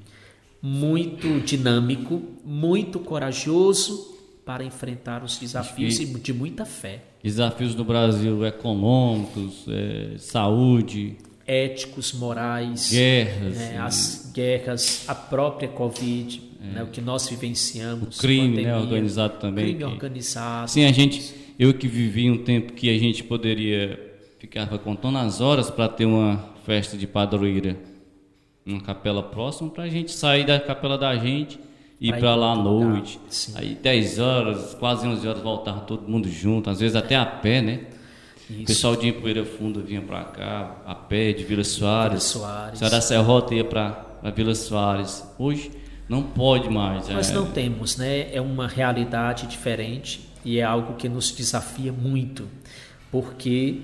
muito 0.61 1.41
dinâmico, 1.41 2.21
muito 2.45 2.99
corajoso 2.99 4.17
para 4.45 4.63
enfrentar 4.63 5.25
os 5.25 5.37
desafios 5.37 5.99
e 5.99 6.05
de 6.05 6.33
muita 6.33 6.65
fé. 6.65 7.03
Desafios 7.21 7.75
no 7.75 7.83
Brasil 7.83 8.45
econômicos, 8.45 9.65
é, 9.67 10.15
saúde, 10.17 11.17
éticos, 11.49 12.13
morais, 12.13 12.91
guerras, 12.91 13.55
né, 13.55 13.77
as 13.79 14.31
guerras, 14.33 15.05
a 15.07 15.15
própria 15.15 15.67
Covid, 15.67 16.41
é. 16.61 16.75
né, 16.75 16.83
o 16.83 16.87
que 16.87 17.01
nós 17.01 17.27
vivenciamos, 17.27 18.17
o 18.17 18.21
crime 18.21 18.49
pandemia, 18.49 18.75
né, 18.75 18.77
organizado 18.77 19.39
também, 19.39 19.65
crime 19.65 19.79
que... 19.79 19.83
organizado. 19.85 20.69
Sim, 20.69 20.85
a 20.85 20.91
gente, 20.91 21.33
eu 21.57 21.73
que 21.73 21.87
vivi 21.87 22.29
um 22.29 22.43
tempo 22.43 22.73
que 22.73 22.89
a 22.89 22.99
gente 22.99 23.23
poderia 23.23 24.07
ficava 24.37 24.77
contando 24.77 25.17
as 25.17 25.41
horas 25.41 25.69
para 25.69 25.89
ter 25.89 26.05
uma 26.05 26.53
festa 26.65 26.95
de 26.95 27.05
padroeira, 27.05 27.77
uma 28.65 28.79
capela 28.79 29.21
próxima, 29.21 29.69
para 29.69 29.83
a 29.83 29.89
gente 29.89 30.11
sair 30.11 30.45
da 30.45 30.59
capela 30.59 30.97
da 30.97 31.15
gente 31.17 31.59
ir 31.99 32.17
para 32.17 32.35
lá 32.35 32.53
à 32.53 32.55
noite. 32.55 33.19
Aí 33.55 33.75
10 33.75 34.19
horas, 34.19 34.73
quase 34.75 35.05
11 35.05 35.27
horas 35.27 35.43
voltava 35.43 35.81
todo 35.81 36.07
mundo 36.07 36.29
junto, 36.29 36.69
às 36.69 36.79
vezes 36.79 36.95
até 36.95 37.15
a 37.15 37.25
pé, 37.25 37.61
né? 37.61 37.81
Isso. 38.49 38.63
O 38.63 38.65
pessoal 38.65 38.95
de 38.95 39.07
Empoeira 39.07 39.45
Funda 39.45 39.79
vinha 39.79 40.01
para 40.01 40.23
cá, 40.23 40.81
a 40.83 40.95
pé, 40.95 41.31
de 41.33 41.43
Vila 41.43 41.63
Soares. 41.63 42.33
Vila 42.33 42.45
Soares. 42.45 42.79
da 42.79 43.01
Serrota 43.01 43.53
ia 43.53 43.63
para 43.63 44.05
Vila 44.35 44.55
Soares. 44.55 45.23
Hoje 45.37 45.71
não 46.07 46.23
pode 46.23 46.67
mais. 46.67 47.07
Nós 47.09 47.29
é... 47.29 47.33
não 47.33 47.51
temos, 47.51 47.95
né? 47.95 48.33
É 48.33 48.41
uma 48.41 48.67
realidade 48.67 49.45
diferente 49.45 50.27
e 50.43 50.57
é 50.57 50.63
algo 50.63 50.95
que 50.95 51.07
nos 51.07 51.31
desafia 51.31 51.93
muito, 51.93 52.49
porque 53.11 53.81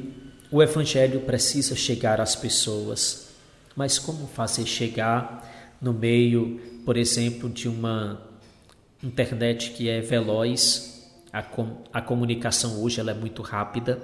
o 0.49 0.63
Evangelho 0.63 1.19
precisa 1.19 1.75
chegar 1.75 2.19
às 2.19 2.35
pessoas. 2.35 3.35
Mas 3.75 3.99
como 3.99 4.25
fazer 4.25 4.65
chegar 4.65 5.77
no 5.79 5.93
meio, 5.93 6.59
por 6.83 6.97
exemplo, 6.97 7.49
de 7.49 7.67
uma 7.67 8.19
internet 9.03 9.71
que 9.71 9.89
é 9.89 10.01
veloz? 10.01 10.93
A, 11.31 11.43
com, 11.43 11.83
a 11.91 12.01
comunicação 12.01 12.81
hoje 12.81 13.01
ela 13.01 13.11
é 13.11 13.13
muito 13.13 13.41
rápida 13.41 14.01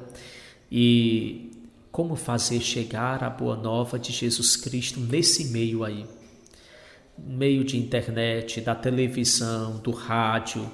e 0.72 1.52
como 1.92 2.16
fazer 2.16 2.62
chegar 2.62 3.24
a 3.24 3.30
boa 3.30 3.58
nova 3.58 4.00
de 4.00 4.14
Jesus 4.14 4.56
Cristo 4.56 5.00
nesse 5.00 5.46
meio 5.46 5.84
aí. 5.84 6.06
Meio 7.18 7.66
de 7.66 7.78
internet, 7.78 8.62
da 8.62 8.74
televisão, 8.74 9.78
do 9.80 9.92
rádio, 9.92 10.72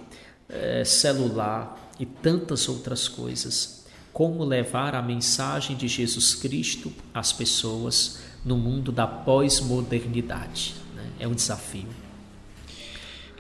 é, 0.48 0.84
celular 0.86 1.92
e 2.00 2.06
tantas 2.06 2.70
outras 2.70 3.08
coisas. 3.08 3.86
Como 4.14 4.44
levar 4.44 4.96
a 4.96 5.02
mensagem 5.02 5.76
de 5.76 5.88
Jesus 5.88 6.36
Cristo 6.36 6.94
às 7.14 7.34
pessoas 7.34 8.20
no 8.46 8.56
mundo 8.56 8.92
da 8.92 9.08
pós-modernidade. 9.08 10.76
Né? 10.96 11.10
É 11.20 11.28
um 11.28 11.34
desafio. 11.34 11.88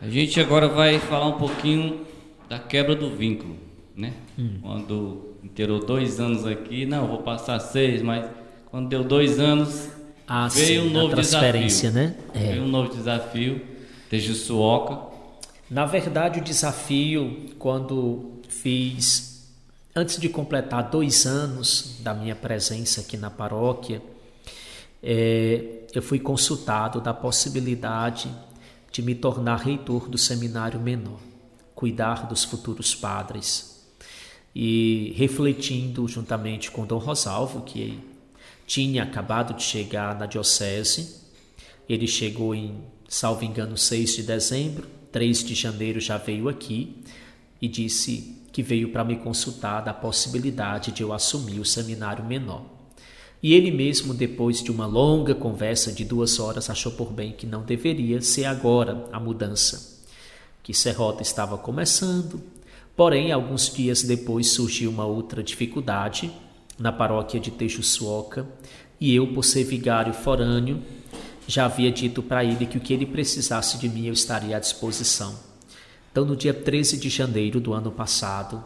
A 0.02 0.10
gente 0.10 0.40
agora 0.40 0.68
vai 0.68 1.00
falar 1.00 1.28
um 1.28 1.40
pouquinho 1.40 2.06
da 2.50 2.60
quebra 2.60 2.96
do 2.96 3.16
vínculo, 3.16 3.58
né? 3.96 4.14
Hum. 4.38 4.60
Quando 4.62 5.36
inteirou 5.44 5.80
dois 5.80 6.20
anos 6.20 6.46
aqui, 6.46 6.86
não, 6.86 7.08
vou 7.08 7.20
passar 7.20 7.60
seis, 7.60 8.02
mas 8.02 8.30
quando 8.70 8.90
deu 8.90 9.04
dois 9.04 9.40
anos, 9.40 9.90
ah, 10.28 10.48
veio 10.48 10.84
sim, 10.84 10.88
um 10.90 10.92
novo 10.92 11.16
desafio. 11.16 11.92
Né? 11.92 12.16
É. 12.34 12.40
Veio 12.40 12.64
um 12.64 12.68
novo 12.68 12.94
desafio 12.94 13.62
de 14.10 14.20
Jussuoca. 14.20 15.16
Na 15.70 15.86
verdade, 15.86 16.40
o 16.40 16.44
desafio, 16.44 17.48
quando 17.58 18.42
fiz, 18.50 19.50
antes 19.96 20.20
de 20.20 20.28
completar 20.30 20.90
dois 20.90 21.26
anos 21.26 21.98
da 22.02 22.14
minha 22.14 22.36
presença 22.36 23.02
aqui 23.02 23.18
na 23.18 23.30
paróquia, 23.30 24.02
é, 25.02 25.84
eu 25.94 26.02
fui 26.02 26.20
consultado 26.20 27.00
da 27.00 27.14
possibilidade 27.14 28.30
de 28.92 29.02
me 29.02 29.16
tornar 29.16 29.58
reitor 29.58 30.10
do 30.10 30.18
seminário 30.18 30.80
menor, 30.80 31.20
cuidar 31.76 32.28
dos 32.28 32.44
futuros 32.44 32.96
padres 32.96 33.77
e 34.60 35.14
refletindo 35.16 36.08
juntamente 36.08 36.72
com 36.72 36.84
Dom 36.84 36.98
Rosalvo, 36.98 37.62
que 37.62 38.00
tinha 38.66 39.04
acabado 39.04 39.54
de 39.54 39.62
chegar 39.62 40.18
na 40.18 40.26
diocese. 40.26 41.22
Ele 41.88 42.08
chegou 42.08 42.56
em, 42.56 42.74
salvo 43.08 43.46
engano, 43.46 43.78
6 43.78 44.16
de 44.16 44.24
dezembro, 44.24 44.88
3 45.12 45.44
de 45.44 45.54
janeiro 45.54 46.00
já 46.00 46.18
veio 46.18 46.50
aqui 46.50 47.04
e 47.62 47.68
disse 47.68 48.36
que 48.52 48.64
veio 48.64 48.90
para 48.90 49.04
me 49.04 49.18
consultar 49.18 49.82
da 49.82 49.94
possibilidade 49.94 50.92
de 50.92 51.04
eu 51.04 51.14
assumir 51.14 51.60
o 51.60 51.66
seminário 51.66 52.26
menor. 52.26 52.66
E 53.44 53.54
ele 53.54 53.70
mesmo, 53.70 54.12
depois 54.12 54.64
de 54.64 54.72
uma 54.72 54.88
longa 54.88 55.36
conversa 55.36 55.92
de 55.92 56.04
duas 56.04 56.40
horas, 56.40 56.68
achou 56.68 56.94
por 56.94 57.14
bem 57.14 57.32
que 57.32 57.46
não 57.46 57.62
deveria 57.62 58.22
ser 58.22 58.46
agora 58.46 59.08
a 59.14 59.20
mudança, 59.20 60.02
que 60.64 60.74
Serrota 60.74 61.22
estava 61.22 61.60
começando, 61.60 62.42
Porém, 62.98 63.32
alguns 63.32 63.72
dias 63.72 64.02
depois 64.02 64.52
surgiu 64.52 64.90
uma 64.90 65.06
outra 65.06 65.44
dificuldade, 65.44 66.32
na 66.80 66.92
paróquia 66.92 67.40
de 67.40 67.52
Tejuçuoca, 67.52 68.48
e 69.00 69.16
eu, 69.16 69.34
por 69.34 69.44
ser 69.44 69.64
vigário 69.64 70.14
forâneo, 70.14 70.82
já 71.48 71.66
havia 71.66 71.92
dito 71.92 72.24
para 72.24 72.44
ele 72.44 72.66
que 72.66 72.78
o 72.78 72.82
que 72.82 72.94
ele 72.94 73.06
precisasse 73.06 73.78
de 73.78 73.88
mim 73.88 74.08
eu 74.08 74.14
estaria 74.14 74.58
à 74.58 74.60
disposição. 74.60 75.38
Então, 76.12 76.26
no 76.26 76.36
dia 76.36 76.54
13 76.54 76.98
de 76.98 77.08
janeiro 77.08 77.60
do 77.60 77.72
ano 77.72 77.92
passado, 77.92 78.64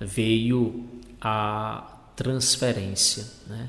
veio 0.00 0.84
a 1.20 2.12
transferência, 2.14 3.26
né? 3.48 3.68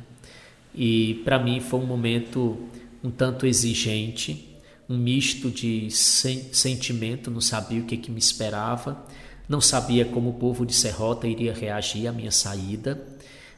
E 0.76 1.22
para 1.24 1.40
mim 1.40 1.60
foi 1.60 1.80
um 1.80 1.86
momento 1.86 2.58
um 3.04 3.10
tanto 3.10 3.46
exigente, 3.46 4.58
um 4.88 4.98
misto 4.98 5.50
de 5.50 5.90
sen 5.92 6.54
sentimento, 6.54 7.30
não 7.30 7.42
sabia 7.42 7.82
o 7.82 7.86
que, 7.86 7.98
que 7.98 8.12
me 8.12 8.20
esperava, 8.20 9.04
não 9.48 9.60
sabia 9.60 10.06
como 10.06 10.30
o 10.30 10.34
povo 10.34 10.66
de 10.66 10.74
Serrota 10.74 11.28
iria 11.28 11.54
reagir 11.54 12.08
à 12.08 12.12
minha 12.12 12.32
saída, 12.32 13.02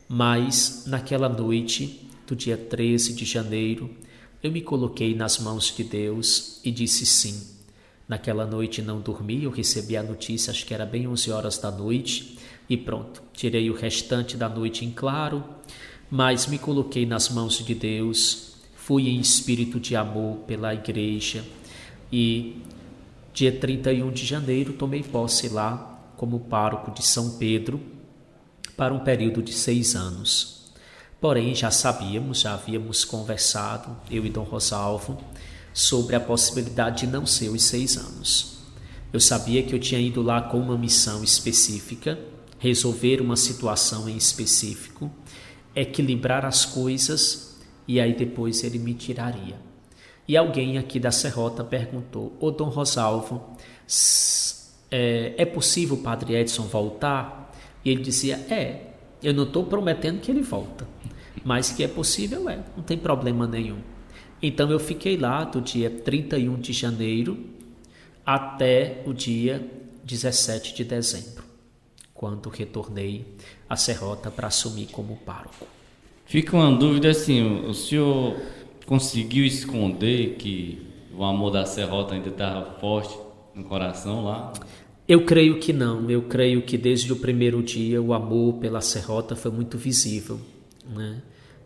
mas 0.07 0.83
naquela 0.87 1.29
noite 1.29 2.07
do 2.27 2.35
dia 2.35 2.57
13 2.57 3.13
de 3.13 3.25
janeiro, 3.25 3.89
eu 4.41 4.51
me 4.51 4.61
coloquei 4.61 5.15
nas 5.15 5.39
mãos 5.39 5.73
de 5.75 5.83
Deus 5.83 6.59
e 6.63 6.71
disse 6.71 7.05
sim. 7.05 7.55
Naquela 8.07 8.45
noite 8.45 8.81
não 8.81 9.01
dormi, 9.01 9.43
eu 9.43 9.51
recebi 9.51 9.97
a 9.97 10.03
notícia, 10.03 10.51
acho 10.51 10.65
que 10.65 10.73
era 10.73 10.85
bem 10.85 11.07
11 11.07 11.31
horas 11.31 11.57
da 11.57 11.71
noite, 11.71 12.37
e 12.69 12.77
pronto. 12.77 13.21
Tirei 13.33 13.69
o 13.69 13.75
restante 13.75 14.37
da 14.37 14.47
noite 14.47 14.85
em 14.85 14.91
claro, 14.91 15.43
mas 16.09 16.47
me 16.47 16.57
coloquei 16.59 17.05
nas 17.05 17.29
mãos 17.29 17.63
de 17.63 17.73
Deus, 17.73 18.55
fui 18.75 19.09
em 19.09 19.19
espírito 19.19 19.79
de 19.79 19.95
amor 19.95 20.37
pela 20.45 20.73
igreja 20.73 21.43
e 22.11 22.61
dia 23.35 23.51
31 23.51 24.11
de 24.11 24.25
janeiro 24.25 24.71
tomei 24.71 25.03
posse 25.03 25.49
lá 25.49 26.13
como 26.15 26.39
pároco 26.39 26.89
de 26.91 27.05
São 27.05 27.31
Pedro 27.31 27.81
para 28.77 28.93
um 28.93 28.99
período 28.99 29.43
de 29.43 29.51
seis 29.51 29.93
anos. 29.93 30.71
Porém, 31.19 31.53
já 31.53 31.69
sabíamos, 31.69 32.39
já 32.39 32.53
havíamos 32.53 33.03
conversado, 33.03 33.93
eu 34.09 34.25
e 34.25 34.29
Dom 34.29 34.43
Rosalvo, 34.43 35.21
sobre 35.73 36.15
a 36.15 36.19
possibilidade 36.19 37.05
de 37.05 37.11
não 37.11 37.25
ser 37.25 37.49
os 37.49 37.61
seis 37.63 37.97
anos. 37.97 38.59
Eu 39.11 39.19
sabia 39.19 39.63
que 39.63 39.75
eu 39.75 39.79
tinha 39.79 39.99
ido 39.99 40.21
lá 40.21 40.41
com 40.41 40.57
uma 40.57 40.77
missão 40.77 41.21
específica, 41.21 42.17
resolver 42.57 43.19
uma 43.19 43.35
situação 43.35 44.07
em 44.07 44.15
específico, 44.15 45.11
equilibrar 45.75 46.45
as 46.45 46.63
coisas 46.63 47.57
e 47.85 47.99
aí 47.99 48.15
depois 48.15 48.63
ele 48.63 48.79
me 48.79 48.93
tiraria. 48.93 49.59
E 50.27 50.35
alguém 50.35 50.77
aqui 50.77 50.99
da 50.99 51.11
Serrota 51.11 51.63
perguntou: 51.63 52.35
Ô 52.39 52.51
Dom 52.51 52.69
Rosalvo, 52.69 53.41
é, 54.89 55.33
é 55.37 55.45
possível 55.45 55.95
o 55.95 56.01
Padre 56.01 56.35
Edson 56.35 56.63
voltar? 56.63 57.53
E 57.83 57.91
ele 57.91 58.01
dizia: 58.01 58.35
É, 58.49 58.81
eu 59.21 59.33
não 59.33 59.43
estou 59.43 59.65
prometendo 59.65 60.19
que 60.19 60.31
ele 60.31 60.41
volta, 60.41 60.87
mas 61.43 61.71
que 61.71 61.83
é 61.83 61.87
possível, 61.87 62.49
é, 62.49 62.63
não 62.75 62.83
tem 62.83 62.97
problema 62.97 63.47
nenhum. 63.47 63.79
Então 64.41 64.69
eu 64.69 64.79
fiquei 64.79 65.17
lá 65.17 65.43
do 65.43 65.61
dia 65.61 65.89
31 65.89 66.59
de 66.59 66.73
janeiro 66.73 67.37
até 68.25 69.01
o 69.05 69.13
dia 69.13 69.65
17 70.03 70.75
de 70.75 70.83
dezembro, 70.83 71.43
quando 72.13 72.49
retornei 72.49 73.25
a 73.69 73.75
Serrota 73.75 74.29
para 74.29 74.47
assumir 74.47 74.87
como 74.87 75.15
pároco. 75.17 75.67
Fica 76.25 76.55
uma 76.55 76.75
dúvida 76.75 77.09
assim, 77.09 77.65
o 77.65 77.73
senhor 77.73 78.35
conseguiu 78.85 79.45
esconder 79.45 80.35
que 80.35 80.85
o 81.13 81.23
amor 81.23 81.51
da 81.51 81.65
Serrota 81.65 82.13
ainda 82.13 82.29
estava 82.29 82.79
forte 82.79 83.17
no 83.53 83.63
coração 83.63 84.23
lá? 84.23 84.53
Eu 85.07 85.23
creio 85.25 85.59
que 85.59 85.71
não. 85.71 86.09
Eu 86.09 86.23
creio 86.23 86.63
que 86.63 86.77
desde 86.77 87.11
o 87.13 87.15
primeiro 87.15 87.61
dia 87.61 88.01
o 88.01 88.13
amor 88.13 88.55
pela 88.55 88.81
Serrota 88.81 89.35
foi 89.35 89.51
muito 89.51 89.77
visível. 89.77 90.39
Né? 90.87 91.21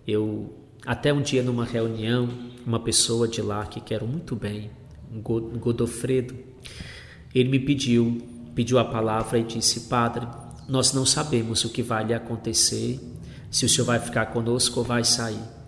Eu 0.07 0.53
até 0.85 1.13
um 1.13 1.21
dia 1.21 1.43
numa 1.43 1.65
reunião, 1.65 2.29
uma 2.65 2.79
pessoa 2.79 3.27
de 3.27 3.41
lá 3.41 3.65
que 3.65 3.79
quero 3.79 4.05
muito 4.05 4.35
bem, 4.35 4.69
Godofredo, 5.11 6.35
ele 7.33 7.49
me 7.49 7.59
pediu, 7.59 8.17
pediu 8.53 8.77
a 8.77 8.85
palavra 8.85 9.39
e 9.39 9.43
disse: 9.43 9.81
Padre, 9.81 10.27
nós 10.67 10.93
não 10.93 11.05
sabemos 11.05 11.63
o 11.65 11.69
que 11.69 11.81
vai 11.81 12.05
lhe 12.05 12.13
acontecer, 12.13 12.99
se 13.49 13.65
o 13.65 13.69
senhor 13.69 13.85
vai 13.85 13.99
ficar 13.99 14.27
conosco 14.27 14.79
ou 14.79 14.85
vai 14.85 15.03
sair. 15.03 15.58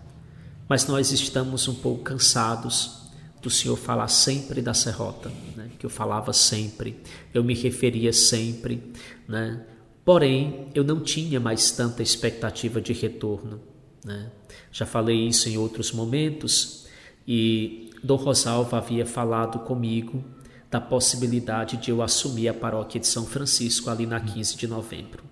Mas 0.72 0.86
nós 0.86 1.12
estamos 1.12 1.68
um 1.68 1.74
pouco 1.74 2.02
cansados 2.02 3.02
do 3.42 3.50
Senhor 3.50 3.76
falar 3.76 4.08
sempre 4.08 4.62
da 4.62 4.72
serrota, 4.72 5.30
né? 5.54 5.70
que 5.78 5.84
eu 5.84 5.90
falava 5.90 6.32
sempre, 6.32 6.98
eu 7.34 7.44
me 7.44 7.52
referia 7.52 8.10
sempre, 8.10 8.82
né? 9.28 9.66
porém 10.02 10.68
eu 10.74 10.82
não 10.82 11.00
tinha 11.00 11.38
mais 11.38 11.72
tanta 11.72 12.02
expectativa 12.02 12.80
de 12.80 12.94
retorno. 12.94 13.60
Né? 14.02 14.30
Já 14.72 14.86
falei 14.86 15.28
isso 15.28 15.46
em 15.46 15.58
outros 15.58 15.92
momentos 15.92 16.86
e 17.28 17.90
Dom 18.02 18.16
Rosalvo 18.16 18.74
havia 18.74 19.04
falado 19.04 19.58
comigo 19.66 20.24
da 20.70 20.80
possibilidade 20.80 21.76
de 21.76 21.90
eu 21.90 22.00
assumir 22.00 22.48
a 22.48 22.54
paróquia 22.54 22.98
de 22.98 23.06
São 23.06 23.26
Francisco 23.26 23.90
ali 23.90 24.06
na 24.06 24.20
15 24.20 24.56
de 24.56 24.66
novembro. 24.66 25.22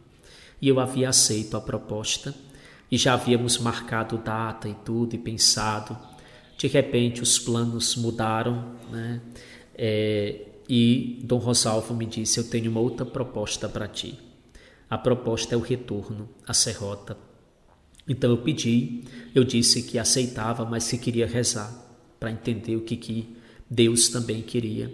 E 0.61 0.69
eu 0.69 0.79
havia 0.79 1.09
aceito 1.09 1.57
a 1.57 1.63
proposta 1.63 2.35
e 2.91 2.97
já 2.97 3.15
havíamos 3.15 3.59
marcado 3.59 4.19
data 4.19 4.69
e 4.69 4.75
tudo 4.75 5.15
e 5.15 5.19
pensado 5.19 5.97
de 6.61 6.67
repente 6.67 7.23
os 7.23 7.39
planos 7.39 7.97
mudaram, 7.97 8.75
né? 8.91 9.23
É, 9.75 10.47
e 10.69 11.19
Dom 11.25 11.39
Rosalvo 11.39 11.95
me 11.95 12.05
disse: 12.05 12.39
Eu 12.39 12.45
tenho 12.45 12.71
uma 12.71 12.81
outra 12.81 13.07
proposta 13.07 13.67
para 13.67 13.89
ti. 13.89 14.19
A 14.91 14.99
proposta 14.99 15.55
é 15.55 15.57
o 15.57 15.63
retorno 15.63 16.29
à 16.47 16.53
Serrota. 16.53 17.17
Então 18.07 18.29
eu 18.29 18.37
pedi, 18.37 19.05
eu 19.35 19.43
disse 19.43 19.85
que 19.85 19.99
aceitava, 19.99 20.67
mas 20.67 20.91
que 20.91 20.99
queria 20.99 21.27
rezar 21.27 21.73
para 22.19 22.31
entender 22.31 22.77
o 22.77 22.83
que, 22.83 22.97
que 22.97 23.35
Deus 23.71 24.11
também 24.11 24.43
queria. 24.43 24.93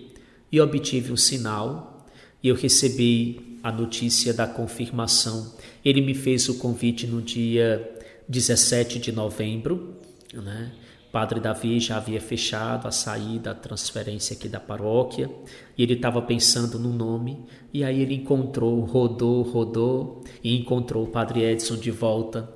E 0.52 0.60
obtive 0.60 1.10
um 1.10 1.16
sinal 1.16 2.06
e 2.40 2.46
eu 2.46 2.54
recebi 2.54 3.45
a 3.66 3.72
notícia 3.72 4.32
da 4.32 4.46
confirmação. 4.46 5.52
Ele 5.84 6.00
me 6.00 6.14
fez 6.14 6.48
o 6.48 6.56
convite 6.56 7.04
no 7.04 7.20
dia 7.20 7.98
17 8.28 9.00
de 9.00 9.10
novembro, 9.10 9.96
né? 10.32 10.70
Padre 11.10 11.40
Davi 11.40 11.80
já 11.80 11.96
havia 11.96 12.20
fechado 12.20 12.86
a 12.86 12.92
saída, 12.92 13.50
a 13.50 13.54
transferência 13.54 14.36
aqui 14.36 14.48
da 14.48 14.60
paróquia, 14.60 15.28
e 15.76 15.82
ele 15.82 15.94
estava 15.94 16.22
pensando 16.22 16.78
no 16.78 16.92
nome, 16.92 17.44
e 17.74 17.82
aí 17.82 18.02
ele 18.02 18.14
encontrou, 18.14 18.78
rodou, 18.82 19.42
rodou, 19.42 20.22
e 20.44 20.56
encontrou 20.56 21.02
o 21.02 21.08
Padre 21.08 21.42
Edson 21.42 21.76
de 21.76 21.90
volta. 21.90 22.48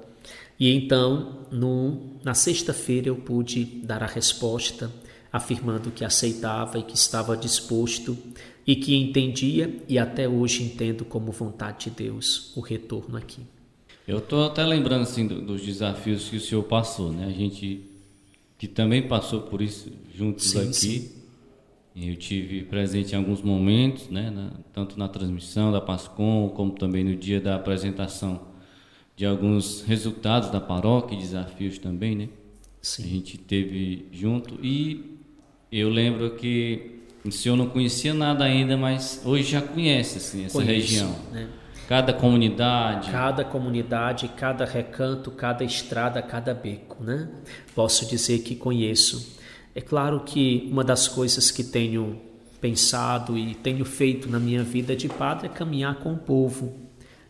E 0.61 0.73
então, 0.73 1.41
no, 1.51 2.21
na 2.23 2.35
sexta-feira, 2.35 3.09
eu 3.09 3.17
pude 3.17 3.65
dar 3.83 4.05
a 4.05 4.07
resposta, 4.07 4.93
afirmando 5.33 5.91
que 5.91 6.05
aceitava 6.05 6.79
e 6.79 6.85
que 6.85 6.95
estava 6.95 7.37
disposto, 7.37 8.17
e 8.71 8.77
que 8.77 8.95
entendia, 8.95 9.83
e 9.89 9.99
até 9.99 10.29
hoje 10.29 10.63
entendo 10.63 11.05
como 11.05 11.33
vontade 11.33 11.91
de 11.91 12.05
Deus, 12.05 12.57
o 12.57 12.61
retorno 12.61 13.17
aqui. 13.17 13.41
Eu 14.07 14.19
estou 14.19 14.45
até 14.45 14.65
lembrando 14.65 15.03
assim, 15.03 15.27
dos 15.27 15.61
desafios 15.61 16.29
que 16.29 16.37
o 16.37 16.41
senhor 16.41 16.63
passou, 16.63 17.13
né? 17.13 17.27
A 17.27 17.33
gente 17.33 17.81
que 18.57 18.69
também 18.69 19.09
passou 19.09 19.41
por 19.41 19.61
isso 19.61 19.91
juntos 20.15 20.51
sim, 20.51 20.61
aqui. 20.61 20.73
Sim. 20.73 21.11
Eu 21.97 22.15
tive 22.15 22.63
presente 22.63 23.13
em 23.13 23.17
alguns 23.17 23.43
momentos, 23.43 24.09
né, 24.09 24.31
na, 24.31 24.53
tanto 24.73 24.97
na 24.97 25.09
transmissão 25.09 25.73
da 25.73 25.81
Pascom, 25.81 26.51
como 26.51 26.71
também 26.71 27.03
no 27.03 27.17
dia 27.17 27.41
da 27.41 27.57
apresentação 27.57 28.41
de 29.17 29.27
alguns 29.27 29.83
resultados 29.83 30.49
da 30.51 30.61
paróquia 30.61 31.17
e 31.17 31.19
desafios 31.19 31.77
também, 31.77 32.15
né? 32.15 32.29
Sim. 32.81 33.03
A 33.03 33.07
gente 33.09 33.37
teve 33.37 34.07
junto 34.13 34.65
e 34.65 35.19
eu 35.73 35.89
lembro 35.89 36.37
que 36.37 37.00
o 37.25 37.31
senhor 37.31 37.57
não 37.57 37.67
conhecia 37.67 38.15
nada 38.15 38.45
ainda, 38.45 38.77
mas 38.77 39.21
hoje 39.25 39.53
já 39.53 39.61
conhece 39.61 40.19
assim, 40.19 40.45
essa 40.45 40.59
Conheço, 40.59 40.73
região. 40.73 41.17
Né? 41.33 41.49
Cada 41.89 42.13
comunidade. 42.13 43.11
Cada 43.11 43.45
comunidade, 43.45 44.29
cada 44.37 44.65
recanto, 44.65 45.31
cada 45.31 45.65
estrada, 45.65 46.23
cada 46.23 46.55
beco, 46.55 47.03
né? 47.03 47.29
Posso 47.75 48.07
dizer 48.07 48.39
que 48.41 48.55
conheço. 48.55 49.37
É 49.75 49.81
claro 49.81 50.21
que 50.21 50.69
uma 50.71 50.85
das 50.85 51.09
coisas 51.09 51.51
que 51.51 51.65
tenho 51.65 52.21
pensado 52.61 53.37
e 53.37 53.55
tenho 53.55 53.85
feito 53.85 54.31
na 54.31 54.39
minha 54.39 54.63
vida 54.63 54.95
de 54.95 55.09
padre 55.09 55.47
é 55.47 55.51
caminhar 55.51 55.97
com 55.97 56.13
o 56.13 56.19
povo, 56.19 56.75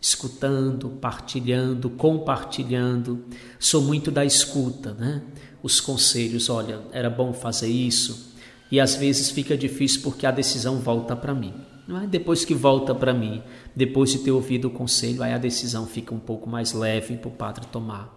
escutando, 0.01 0.91
partilhando, 0.91 1.89
compartilhando. 1.89 3.25
Sou 3.59 3.81
muito 3.81 4.11
da 4.11 4.25
escuta, 4.25 4.93
né? 4.93 5.23
Os 5.63 5.81
conselhos, 5.81 6.51
olha, 6.51 6.81
era 6.93 7.09
bom 7.09 7.33
fazer 7.33 7.69
isso. 7.69 8.30
E 8.71 8.79
às 8.79 8.95
vezes 8.95 9.31
fica 9.31 9.57
difícil 9.57 10.03
porque 10.03 10.27
a 10.27 10.31
decisão 10.31 10.79
volta 10.79 11.17
para 11.17 11.35
mim. 11.35 11.55
Não 11.87 12.01
é? 12.01 12.07
Depois 12.07 12.45
que 12.45 12.55
volta 12.55 12.95
para 12.95 13.13
mim, 13.13 13.43
depois 13.75 14.13
de 14.13 14.19
ter 14.19 14.31
ouvido 14.31 14.69
o 14.69 14.71
conselho, 14.71 15.23
aí 15.23 15.33
a 15.33 15.39
decisão 15.39 15.87
fica 15.87 16.15
um 16.15 16.21
pouco 16.21 16.49
mais 16.49 16.73
leve 16.73 17.17
para 17.17 17.29
o 17.29 17.33
padre 17.33 17.67
tomar. 17.67 18.17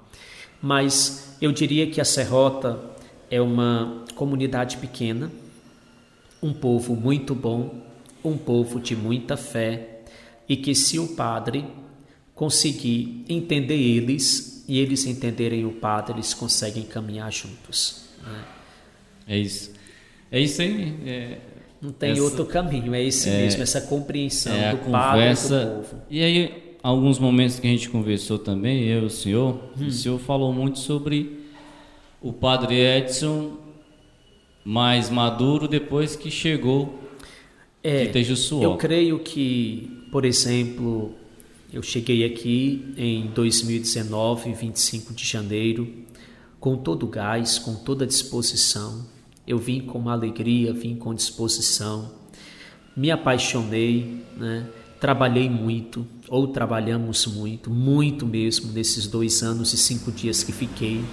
Mas 0.62 1.36
eu 1.42 1.52
diria 1.52 1.90
que 1.90 2.00
a 2.00 2.06
Serrota 2.06 2.80
é 3.32 3.42
uma 3.42 4.06
comunidade 4.16 4.78
pequena, 4.78 5.32
um 6.42 6.54
povo 6.54 6.96
muito 6.96 7.34
bom, 7.34 7.82
um 8.24 8.38
povo 8.38 8.80
de 8.80 8.96
muita 8.96 9.36
fé, 9.36 10.02
e 10.48 10.56
que 10.56 10.76
se 10.76 11.00
o 11.00 11.08
padre 11.08 11.66
conseguir 12.36 13.26
entender 13.28 13.76
eles, 13.76 14.54
e 14.68 14.80
eles 14.80 15.06
entenderem 15.06 15.66
o 15.66 15.72
Padre, 15.72 16.16
eles 16.16 16.34
conseguem 16.34 16.84
caminhar 16.84 17.32
juntos. 17.32 18.06
Né? 18.26 18.46
É 19.28 19.38
isso. 19.38 19.72
É 20.34 20.40
isso 20.40 20.64
aí. 20.64 20.96
É, 21.06 21.38
Não 21.80 21.92
tem 21.92 22.14
essa, 22.14 22.24
outro 22.24 22.48
caminho, 22.48 22.96
é 22.96 23.04
esse 23.04 23.30
é, 23.30 23.44
mesmo, 23.44 23.62
essa 23.62 23.80
compreensão 23.82 24.52
é 24.52 24.72
do 24.72 24.78
conversa, 24.80 25.50
Padre 25.50 25.64
e 25.64 25.70
do 25.70 25.76
povo. 25.76 26.02
E 26.10 26.24
aí, 26.24 26.76
alguns 26.82 27.20
momentos 27.20 27.60
que 27.60 27.68
a 27.68 27.70
gente 27.70 27.88
conversou 27.88 28.40
também, 28.40 28.84
eu 28.86 29.04
e 29.04 29.06
o 29.06 29.10
senhor, 29.12 29.60
hum. 29.80 29.86
o 29.86 29.92
senhor 29.92 30.20
falou 30.20 30.52
muito 30.52 30.80
sobre 30.80 31.40
o 32.20 32.34
Padre 32.34 32.80
Edson 32.80 33.58
mais 34.66 35.08
maduro 35.12 35.68
depois 35.68 36.16
que 36.16 36.32
chegou 36.32 37.00
é, 37.84 38.06
Eu 38.64 38.78
creio 38.78 39.20
que, 39.20 40.08
por 40.12 40.26
exemplo, 40.26 41.14
eu 41.72 41.84
cheguei 41.84 42.24
aqui 42.24 42.92
em 42.98 43.28
2019, 43.28 44.54
25 44.54 45.14
de 45.14 45.26
janeiro, 45.26 45.88
com 46.60 46.78
todo 46.78 47.04
o 47.04 47.08
gás, 47.08 47.60
com 47.60 47.76
toda 47.76 48.06
a 48.06 48.08
disposição. 48.08 49.06
Eu 49.48 49.58
vim 49.58 49.82
com 49.82 50.00
uma 50.00 50.14
alegria, 50.14 50.74
vim 50.74 50.96
com 50.96 51.14
disposição. 51.14 52.12
Me 52.96 53.12
apaixonei, 53.12 54.24
né? 54.38 54.68
trabalhei 55.00 55.50
muito, 55.50 56.08
ou 56.30 56.48
trabalhamos 56.48 57.26
muito, 57.26 57.70
muito 57.70 58.26
mesmo, 58.26 58.72
nesses 58.72 59.08
dois 59.08 59.44
anos 59.44 59.74
e 59.74 59.78
cinco 59.78 60.12
dias 60.12 60.44
que 60.44 60.52
fiquei. 60.52 61.04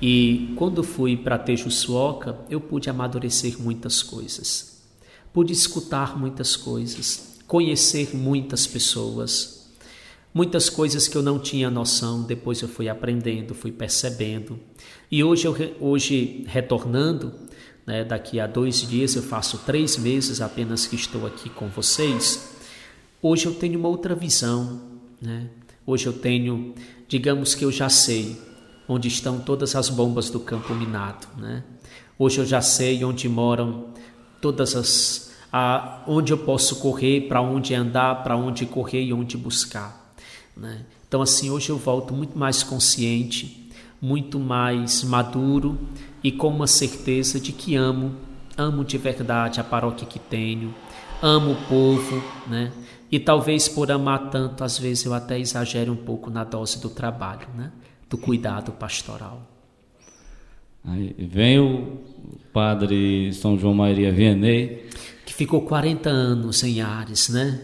E 0.00 0.52
quando 0.56 0.82
fui 0.82 1.16
para 1.16 1.38
Tejuçuoca, 1.38 2.38
eu 2.50 2.60
pude 2.60 2.90
amadurecer 2.90 3.58
muitas 3.58 4.02
coisas 4.02 4.78
pude 5.32 5.52
escutar 5.52 6.18
muitas 6.18 6.56
coisas, 6.56 7.38
conhecer 7.46 8.14
muitas 8.14 8.66
pessoas, 8.66 9.57
muitas 10.38 10.70
coisas 10.70 11.08
que 11.08 11.16
eu 11.16 11.22
não 11.22 11.36
tinha 11.36 11.68
noção, 11.68 12.22
depois 12.22 12.62
eu 12.62 12.68
fui 12.68 12.88
aprendendo, 12.88 13.56
fui 13.56 13.72
percebendo. 13.72 14.56
E 15.10 15.24
hoje, 15.24 15.48
eu, 15.48 15.56
hoje 15.80 16.44
retornando, 16.46 17.34
né, 17.84 18.04
daqui 18.04 18.38
a 18.38 18.46
dois 18.46 18.88
dias, 18.88 19.16
eu 19.16 19.22
faço 19.24 19.58
três 19.66 19.96
meses 19.96 20.40
apenas 20.40 20.86
que 20.86 20.94
estou 20.94 21.26
aqui 21.26 21.50
com 21.50 21.66
vocês, 21.66 22.54
hoje 23.20 23.46
eu 23.46 23.54
tenho 23.54 23.80
uma 23.80 23.88
outra 23.88 24.14
visão. 24.14 24.80
Né? 25.20 25.48
Hoje 25.84 26.06
eu 26.06 26.12
tenho, 26.12 26.72
digamos 27.08 27.56
que 27.56 27.64
eu 27.64 27.72
já 27.72 27.88
sei 27.88 28.40
onde 28.88 29.08
estão 29.08 29.40
todas 29.40 29.74
as 29.74 29.88
bombas 29.88 30.30
do 30.30 30.38
campo 30.38 30.72
minado. 30.72 31.26
Né? 31.36 31.64
Hoje 32.16 32.38
eu 32.38 32.46
já 32.46 32.60
sei 32.60 33.04
onde 33.04 33.28
moram 33.28 33.88
todas 34.40 34.76
as 34.76 35.32
a 35.52 36.04
onde 36.06 36.32
eu 36.32 36.38
posso 36.38 36.76
correr, 36.78 37.22
para 37.22 37.40
onde 37.40 37.74
andar, 37.74 38.22
para 38.22 38.36
onde 38.36 38.66
correr 38.66 39.02
e 39.02 39.12
onde 39.12 39.36
buscar. 39.36 40.07
Né? 40.58 40.84
Então, 41.06 41.22
assim, 41.22 41.50
hoje 41.50 41.70
eu 41.70 41.78
volto 41.78 42.12
muito 42.12 42.38
mais 42.38 42.62
consciente, 42.62 43.70
muito 44.00 44.38
mais 44.38 45.02
maduro 45.04 45.78
e 46.22 46.32
com 46.32 46.48
uma 46.48 46.66
certeza 46.66 47.38
de 47.38 47.52
que 47.52 47.76
amo, 47.76 48.14
amo 48.56 48.84
de 48.84 48.98
verdade 48.98 49.60
a 49.60 49.64
paróquia 49.64 50.06
que 50.06 50.18
tenho, 50.18 50.74
amo 51.22 51.52
o 51.52 51.66
povo, 51.68 52.22
né? 52.46 52.72
E 53.10 53.18
talvez 53.18 53.68
por 53.68 53.90
amar 53.90 54.30
tanto, 54.30 54.62
às 54.62 54.78
vezes 54.78 55.04
eu 55.04 55.14
até 55.14 55.38
exagere 55.38 55.88
um 55.88 55.96
pouco 55.96 56.28
na 56.28 56.44
dose 56.44 56.78
do 56.80 56.90
trabalho, 56.90 57.48
né? 57.56 57.72
Do 58.10 58.18
cuidado 58.18 58.72
pastoral. 58.72 59.48
Aí 60.84 61.14
vem 61.18 61.58
o 61.58 61.98
padre 62.52 63.32
São 63.32 63.58
João 63.58 63.74
Maria 63.74 64.12
Vianney 64.12 64.88
ficou 65.38 65.60
40 65.60 66.10
anos 66.10 66.64
em 66.64 66.80
Ares, 66.80 67.28
né? 67.28 67.60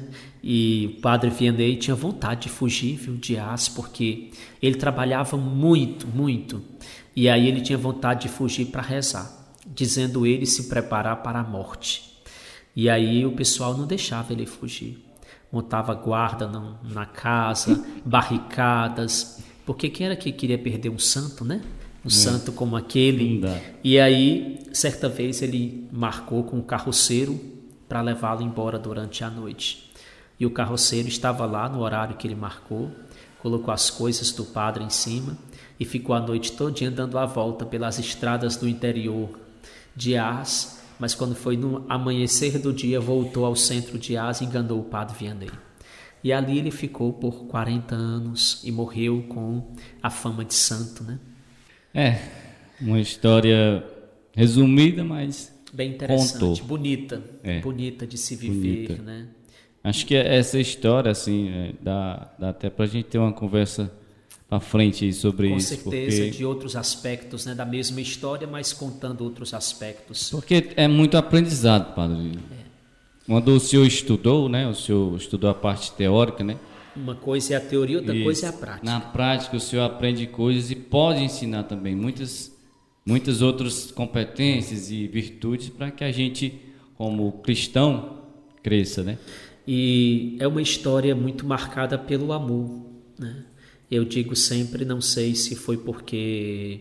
E 0.47 0.97
o 0.99 1.01
padre 1.01 1.31
Vianney 1.31 1.77
tinha 1.77 1.95
vontade 1.95 2.43
de 2.43 2.49
fugir, 2.51 2.97
viu, 2.97 3.17
de 3.17 3.39
Ares, 3.39 3.67
porque 3.67 4.31
ele 4.61 4.75
trabalhava 4.75 5.39
muito, 5.39 6.07
muito. 6.07 6.61
E 7.17 7.31
aí 7.31 7.49
ele 7.49 7.63
tinha 7.63 7.79
vontade 7.79 8.23
de 8.23 8.29
fugir 8.29 8.67
para 8.67 8.83
rezar, 8.83 9.55
dizendo 9.67 10.27
ele 10.27 10.45
se 10.45 10.65
preparar 10.65 11.23
para 11.23 11.41
a 11.41 11.43
morte. 11.43 12.21
E 12.77 12.91
aí 12.91 13.25
o 13.25 13.33
pessoal 13.33 13.75
não 13.75 13.87
deixava 13.87 14.35
ele 14.35 14.45
fugir. 14.45 15.03
Montava 15.51 15.95
guarda 15.95 16.47
na 16.83 17.07
casa, 17.07 17.83
barricadas, 18.05 19.43
porque 19.65 19.89
quem 19.89 20.05
era 20.05 20.15
que 20.15 20.31
queria 20.31 20.59
perder 20.59 20.91
um 20.91 20.99
santo, 20.99 21.43
né? 21.43 21.63
Um 22.05 22.09
é. 22.09 22.11
santo 22.11 22.53
como 22.53 22.77
aquele. 22.77 23.41
E 23.83 23.99
aí, 23.99 24.59
certa 24.75 25.09
vez, 25.09 25.41
ele 25.41 25.89
marcou 25.91 26.45
com 26.45 26.59
o 26.59 26.63
carroceiro 26.63 27.41
para 27.89 28.03
levá-lo 28.03 28.43
embora 28.43 28.79
durante 28.79 29.25
a 29.25 29.31
noite. 29.31 29.84
E 30.39 30.47
o 30.47 30.51
carroceiro 30.51 31.09
estava 31.09 31.47
lá 31.47 31.69
no 31.69 31.81
horário 31.81 32.17
que 32.17 32.27
ele 32.27 32.35
marcou, 32.35 32.91
colocou 33.39 33.73
as 33.73 33.91
coisas 33.91 34.33
do 34.33 34.45
padre 34.45 34.83
em 34.83 34.91
cima 34.91 35.37
e 35.79 35.85
ficou 35.85 36.15
a 36.15 36.21
noite 36.21 36.53
toda 36.53 36.91
dando 36.91 37.19
a 37.19 37.27
volta 37.27 37.65
pelas 37.65 37.99
estradas 37.99 38.57
do 38.57 38.69
interior 38.69 39.39
de 39.95 40.17
Ars, 40.17 40.81
mas 40.99 41.15
quando 41.15 41.35
foi 41.35 41.57
no 41.57 41.85
amanhecer 41.89 42.59
do 42.59 42.73
dia 42.73 43.01
voltou 43.01 43.45
ao 43.45 43.55
centro 43.55 43.99
de 43.99 44.17
Ars 44.17 44.41
e 44.41 44.45
enganou 44.45 44.81
o 44.81 44.85
padre 44.85 45.17
Vianney. 45.19 45.51
E 46.23 46.33
ali 46.33 46.59
ele 46.59 46.71
ficou 46.71 47.13
por 47.13 47.45
40 47.47 47.95
anos 47.95 48.63
e 48.65 48.73
morreu 48.73 49.25
com 49.29 49.75
a 50.03 50.09
fama 50.09 50.43
de 50.45 50.55
santo, 50.55 51.05
né? 51.05 51.19
É, 51.93 52.19
uma 52.81 52.99
história 52.99 53.85
resumida, 54.33 55.05
mas 55.05 55.53
Bem 55.73 55.91
interessante, 55.91 56.33
contou. 56.33 56.67
bonita, 56.67 57.23
é. 57.43 57.61
bonita 57.61 58.07
de 58.07 58.17
se 58.17 58.35
viver, 58.37 58.87
bonita. 58.87 59.03
né? 59.03 59.27
Acho 59.85 60.07
que 60.07 60.15
essa 60.17 60.59
história, 60.59 61.11
assim, 61.11 61.51
é, 61.51 61.73
dá, 61.79 62.33
dá 62.39 62.49
até 62.49 62.71
para 62.71 62.87
a 62.87 62.89
gente 62.89 63.05
ter 63.05 63.19
uma 63.19 63.33
conversa 63.33 63.93
para 64.49 64.59
frente 64.59 65.13
sobre 65.13 65.51
Com 65.51 65.57
isso. 65.57 65.77
Com 65.77 65.91
certeza, 65.91 66.23
porque... 66.23 66.39
de 66.39 66.45
outros 66.45 66.75
aspectos, 66.75 67.45
né? 67.45 67.55
Da 67.55 67.67
mesma 67.67 68.01
história, 68.01 68.47
mas 68.47 68.73
contando 68.73 69.23
outros 69.23 69.53
aspectos. 69.53 70.31
Porque 70.31 70.71
é 70.75 70.89
muito 70.89 71.19
aprendizado, 71.19 71.95
padre. 71.95 72.33
É. 72.51 72.65
Quando 73.27 73.49
o 73.49 73.61
senhor 73.61 73.87
estudou, 73.87 74.49
né? 74.49 74.67
O 74.67 74.75
senhor 74.75 75.17
estudou 75.19 75.51
a 75.51 75.55
parte 75.55 75.93
teórica, 75.93 76.43
né? 76.43 76.57
Uma 76.97 77.15
coisa 77.15 77.53
é 77.55 77.57
a 77.57 77.61
teoria, 77.61 77.99
outra 77.99 78.15
isso. 78.15 78.25
coisa 78.25 78.47
é 78.47 78.49
a 78.49 78.53
prática. 78.53 78.87
Na 78.87 79.01
prática, 79.01 79.57
o 79.57 79.61
senhor 79.61 79.83
aprende 79.83 80.27
coisas 80.27 80.71
e 80.71 80.77
pode 80.77 81.23
ensinar 81.23 81.65
também 81.65 81.95
muitas 81.95 82.55
muitas 83.05 83.43
outras 83.43 83.91
competências 83.91 84.91
e 84.91 85.07
virtudes 85.07 85.69
para 85.69 85.91
que 85.91 86.03
a 86.03 86.11
gente, 86.11 86.59
como 86.97 87.33
cristão, 87.43 88.23
cresça, 88.63 89.03
né? 89.03 89.19
E 89.67 90.37
é 90.39 90.47
uma 90.47 90.61
história 90.61 91.15
muito 91.15 91.47
marcada 91.47 91.99
pelo 91.99 92.33
amor, 92.33 92.85
né? 93.19 93.45
Eu 93.91 94.05
digo 94.05 94.35
sempre, 94.35 94.85
não 94.85 95.01
sei 95.01 95.35
se 95.35 95.55
foi 95.55 95.77
porque 95.77 96.81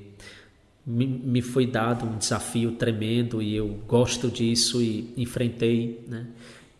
me, 0.85 1.41
foi 1.41 1.65
dado 1.65 2.05
um 2.05 2.17
desafio 2.17 2.73
tremendo 2.73 3.41
e 3.41 3.55
eu 3.55 3.67
gosto 3.87 4.29
disso 4.29 4.81
e 4.81 5.13
enfrentei, 5.15 6.03
né? 6.07 6.27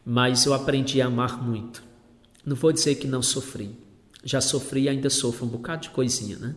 Mas 0.06 0.46
eu 0.46 0.54
aprendi 0.54 1.02
a 1.02 1.08
amar 1.08 1.42
muito. 1.42 1.84
Não 2.46 2.56
vou 2.56 2.74
dizer 2.74 2.96
que 2.96 3.08
não 3.08 3.22
sofri. 3.22 3.72
Já 4.24 4.42
sofri 4.42 4.84
e 4.84 4.90
ainda 4.90 5.10
sofro 5.10 5.46
um 5.46 5.50
bocado 5.50 5.84
de 5.84 5.90
coisinha, 5.92 6.38
né? 6.38 6.56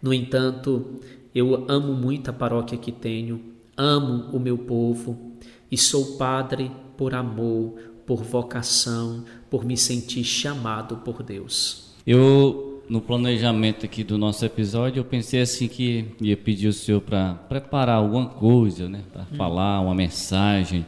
No 0.00 0.12
entanto, 0.12 1.00
eu 1.34 1.64
amo 1.68 1.92
muito 1.92 2.30
a 2.30 2.32
paróquia 2.32 2.78
que 2.78 2.92
tenho, 2.92 3.40
amo 3.76 4.30
o 4.36 4.38
meu 4.38 4.56
povo 4.56 5.32
e 5.70 5.76
sou 5.76 6.16
padre 6.16 6.70
por 6.96 7.14
amor, 7.14 7.74
por 8.06 8.22
vocação, 8.22 9.24
por 9.50 9.64
me 9.64 9.76
sentir 9.76 10.24
chamado 10.24 10.98
por 10.98 11.22
Deus. 11.22 11.94
Eu, 12.06 12.84
no 12.88 13.00
planejamento 13.00 13.84
aqui 13.84 14.04
do 14.04 14.16
nosso 14.16 14.44
episódio, 14.44 15.00
eu 15.00 15.04
pensei 15.04 15.40
assim 15.40 15.66
que 15.66 16.14
ia 16.20 16.36
pedir 16.36 16.68
o 16.68 16.72
senhor 16.72 17.00
para 17.00 17.34
preparar 17.34 17.96
alguma 17.96 18.26
coisa, 18.26 18.88
né, 18.88 19.02
para 19.12 19.22
hum. 19.22 19.36
falar 19.36 19.80
uma 19.80 19.94
mensagem. 19.94 20.86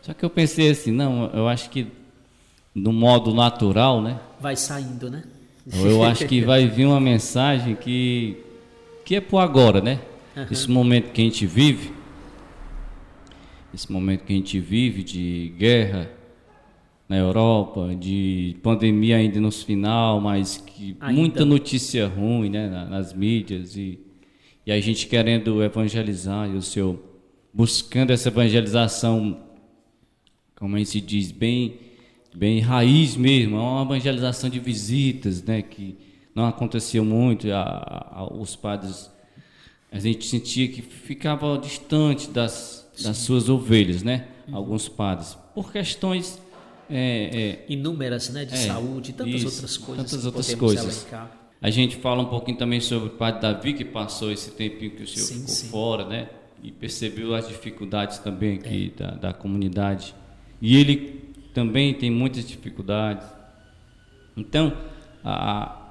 Só 0.00 0.14
que 0.14 0.24
eu 0.24 0.30
pensei 0.30 0.70
assim, 0.70 0.92
não, 0.92 1.30
eu 1.34 1.48
acho 1.48 1.70
que 1.70 1.88
no 2.74 2.92
modo 2.92 3.32
natural, 3.32 4.02
né? 4.02 4.20
Vai 4.40 4.56
saindo, 4.56 5.10
né? 5.10 5.24
Eu 5.72 6.02
acho 6.02 6.26
que 6.26 6.42
vai 6.42 6.66
vir 6.66 6.84
uma 6.84 7.00
mensagem 7.00 7.74
que 7.74 8.36
que 9.04 9.16
é 9.16 9.20
por 9.20 9.38
agora, 9.38 9.80
né? 9.80 10.00
Uhum. 10.36 10.46
Esse 10.50 10.70
momento 10.70 11.12
que 11.12 11.20
a 11.20 11.24
gente 11.24 11.46
vive, 11.46 11.92
esse 13.72 13.90
momento 13.90 14.24
que 14.24 14.32
a 14.32 14.36
gente 14.36 14.58
vive 14.58 15.02
de 15.02 15.54
guerra 15.58 16.10
na 17.08 17.16
Europa, 17.16 17.94
de 17.94 18.56
pandemia 18.62 19.16
ainda 19.16 19.40
no 19.40 19.50
final, 19.50 20.20
mas 20.20 20.56
que 20.56 20.96
ainda. 21.00 21.20
muita 21.20 21.44
notícia 21.44 22.06
ruim, 22.06 22.48
né, 22.48 22.68
nas 22.88 23.12
mídias 23.12 23.76
e, 23.76 23.98
e 24.66 24.72
a 24.72 24.80
gente 24.80 25.06
querendo 25.06 25.62
evangelizar 25.62 26.50
e 26.50 26.56
o 26.56 26.62
seu 26.62 27.02
buscando 27.52 28.10
essa 28.10 28.28
evangelização, 28.30 29.38
como 30.56 30.76
a 30.76 30.78
gente 30.78 31.00
diz, 31.00 31.30
bem 31.30 31.78
bem 32.34 32.58
raiz 32.58 33.16
mesmo, 33.16 33.56
é 33.56 33.60
uma 33.60 33.82
evangelização 33.82 34.50
de 34.50 34.58
visitas, 34.58 35.42
né, 35.42 35.62
que 35.62 35.96
não 36.34 36.46
acontecia 36.46 37.02
muito, 37.02 37.50
a, 37.52 38.10
a, 38.10 38.34
os 38.34 38.56
padres, 38.56 39.10
a 39.92 40.00
gente 40.00 40.26
sentia 40.26 40.66
que 40.66 40.82
ficava 40.82 41.56
distante 41.56 42.28
das, 42.28 42.90
das 43.00 43.18
suas 43.18 43.48
ovelhas, 43.48 44.02
né? 44.02 44.26
Uhum. 44.48 44.56
Alguns 44.56 44.88
padres, 44.88 45.38
por 45.54 45.70
questões 45.70 46.42
é, 46.90 47.30
é, 47.32 47.64
inúmeras, 47.68 48.30
né, 48.30 48.44
de 48.44 48.54
é, 48.54 48.56
saúde, 48.56 49.12
tantas 49.12 49.34
isso, 49.34 49.46
outras 49.46 49.76
coisas, 49.76 50.10
tantas 50.10 50.26
outras 50.26 50.54
coisas. 50.54 51.06
A 51.60 51.70
gente 51.70 51.96
fala 51.96 52.22
um 52.22 52.26
pouquinho 52.26 52.58
também 52.58 52.80
sobre 52.80 53.08
o 53.08 53.12
Padre 53.12 53.40
Davi, 53.40 53.72
que 53.72 53.84
passou 53.84 54.30
esse 54.30 54.50
tempinho 54.50 54.90
que 54.90 55.02
o 55.02 55.06
senhor 55.06 55.26
sim, 55.26 55.34
ficou 55.36 55.48
sim. 55.48 55.68
fora, 55.68 56.06
né? 56.06 56.28
E 56.62 56.70
percebeu 56.70 57.34
as 57.34 57.48
dificuldades 57.48 58.18
também 58.18 58.56
aqui 58.56 58.92
é. 58.94 59.02
da, 59.02 59.10
da 59.14 59.32
comunidade. 59.32 60.14
E 60.60 60.76
ele 60.76 61.32
também 61.54 61.94
tem 61.94 62.10
muitas 62.10 62.46
dificuldades. 62.46 63.26
Então, 64.36 64.76
a, 65.24 65.84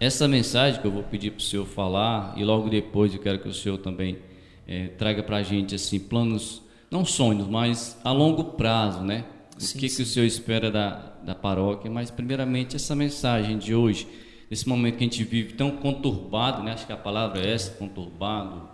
essa 0.00 0.26
mensagem 0.26 0.80
que 0.80 0.86
eu 0.86 0.90
vou 0.90 1.02
pedir 1.02 1.30
para 1.30 1.38
o 1.38 1.42
senhor 1.42 1.66
falar, 1.66 2.34
e 2.36 2.42
logo 2.42 2.68
depois 2.68 3.14
eu 3.14 3.20
quero 3.20 3.38
que 3.38 3.48
o 3.48 3.54
senhor 3.54 3.78
também 3.78 4.18
é, 4.66 4.88
traga 4.88 5.22
para 5.22 5.36
a 5.36 5.42
gente 5.42 5.74
assim, 5.74 5.98
planos, 5.98 6.62
não 6.90 7.04
sonhos, 7.04 7.46
mas 7.46 7.98
a 8.02 8.10
longo 8.10 8.44
prazo, 8.44 9.02
né? 9.02 9.24
Sim, 9.64 9.78
o 9.78 9.80
que, 9.80 9.88
que 9.88 10.02
o 10.02 10.06
senhor 10.06 10.26
espera 10.26 10.70
da, 10.70 11.12
da 11.24 11.34
paróquia, 11.34 11.90
mas 11.90 12.10
primeiramente 12.10 12.76
essa 12.76 12.94
mensagem 12.94 13.58
de 13.58 13.74
hoje, 13.74 14.08
nesse 14.50 14.68
momento 14.68 14.96
que 14.96 15.04
a 15.04 15.06
gente 15.06 15.24
vive 15.24 15.52
tão 15.52 15.70
conturbado, 15.72 16.62
né? 16.62 16.72
Acho 16.72 16.86
que 16.86 16.92
a 16.92 16.96
palavra 16.96 17.40
é 17.40 17.52
essa, 17.52 17.70
conturbado, 17.72 18.68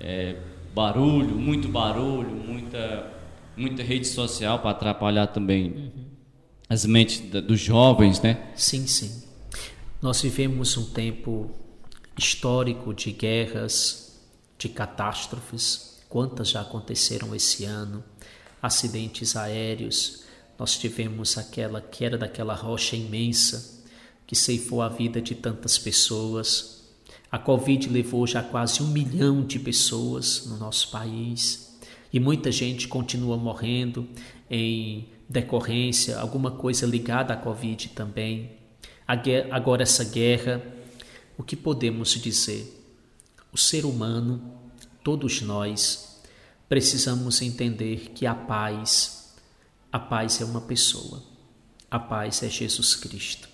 é, 0.00 0.36
barulho, 0.74 1.34
muito 1.34 1.68
barulho, 1.68 2.30
muita, 2.30 3.12
muita 3.56 3.82
rede 3.82 4.06
social 4.06 4.58
para 4.58 4.70
atrapalhar 4.70 5.28
também 5.28 5.70
uhum. 5.70 5.90
as 6.68 6.84
mentes 6.84 7.20
da, 7.30 7.40
dos 7.40 7.60
jovens, 7.60 8.20
né? 8.20 8.50
Sim, 8.54 8.86
sim. 8.86 9.22
Nós 10.00 10.20
vivemos 10.20 10.76
um 10.76 10.90
tempo 10.90 11.50
histórico 12.16 12.92
de 12.92 13.12
guerras, 13.12 14.20
de 14.58 14.68
catástrofes. 14.68 16.00
Quantas 16.08 16.50
já 16.50 16.60
aconteceram 16.60 17.34
esse 17.34 17.64
ano? 17.64 18.02
Acidentes 18.60 19.36
aéreos. 19.36 20.24
Nós 20.58 20.76
tivemos 20.76 21.38
aquela 21.38 21.80
queda 21.80 22.18
daquela 22.18 22.54
rocha 22.54 22.96
imensa 22.96 23.84
que 24.26 24.36
ceifou 24.36 24.82
a 24.82 24.88
vida 24.88 25.22
de 25.22 25.34
tantas 25.34 25.78
pessoas. 25.78 26.84
A 27.30 27.38
Covid 27.38 27.88
levou 27.88 28.26
já 28.26 28.42
quase 28.42 28.82
um 28.82 28.88
milhão 28.88 29.42
de 29.42 29.58
pessoas 29.58 30.46
no 30.46 30.56
nosso 30.56 30.90
país 30.90 31.78
e 32.12 32.18
muita 32.18 32.50
gente 32.50 32.88
continua 32.88 33.36
morrendo 33.36 34.08
em 34.50 35.08
decorrência, 35.28 36.18
alguma 36.18 36.50
coisa 36.50 36.86
ligada 36.86 37.34
à 37.34 37.36
Covid 37.36 37.88
também. 37.88 38.52
Agora, 39.50 39.82
essa 39.82 40.04
guerra, 40.04 40.62
o 41.36 41.42
que 41.42 41.54
podemos 41.54 42.10
dizer? 42.10 42.82
O 43.52 43.58
ser 43.58 43.84
humano, 43.84 44.40
todos 45.04 45.40
nós, 45.42 46.07
precisamos 46.68 47.40
entender 47.40 48.10
que 48.14 48.26
a 48.26 48.34
paz, 48.34 49.34
a 49.90 49.98
paz 49.98 50.40
é 50.40 50.44
uma 50.44 50.60
pessoa, 50.60 51.22
a 51.90 51.98
paz 51.98 52.42
é 52.42 52.48
Jesus 52.48 52.94
Cristo. 52.94 53.48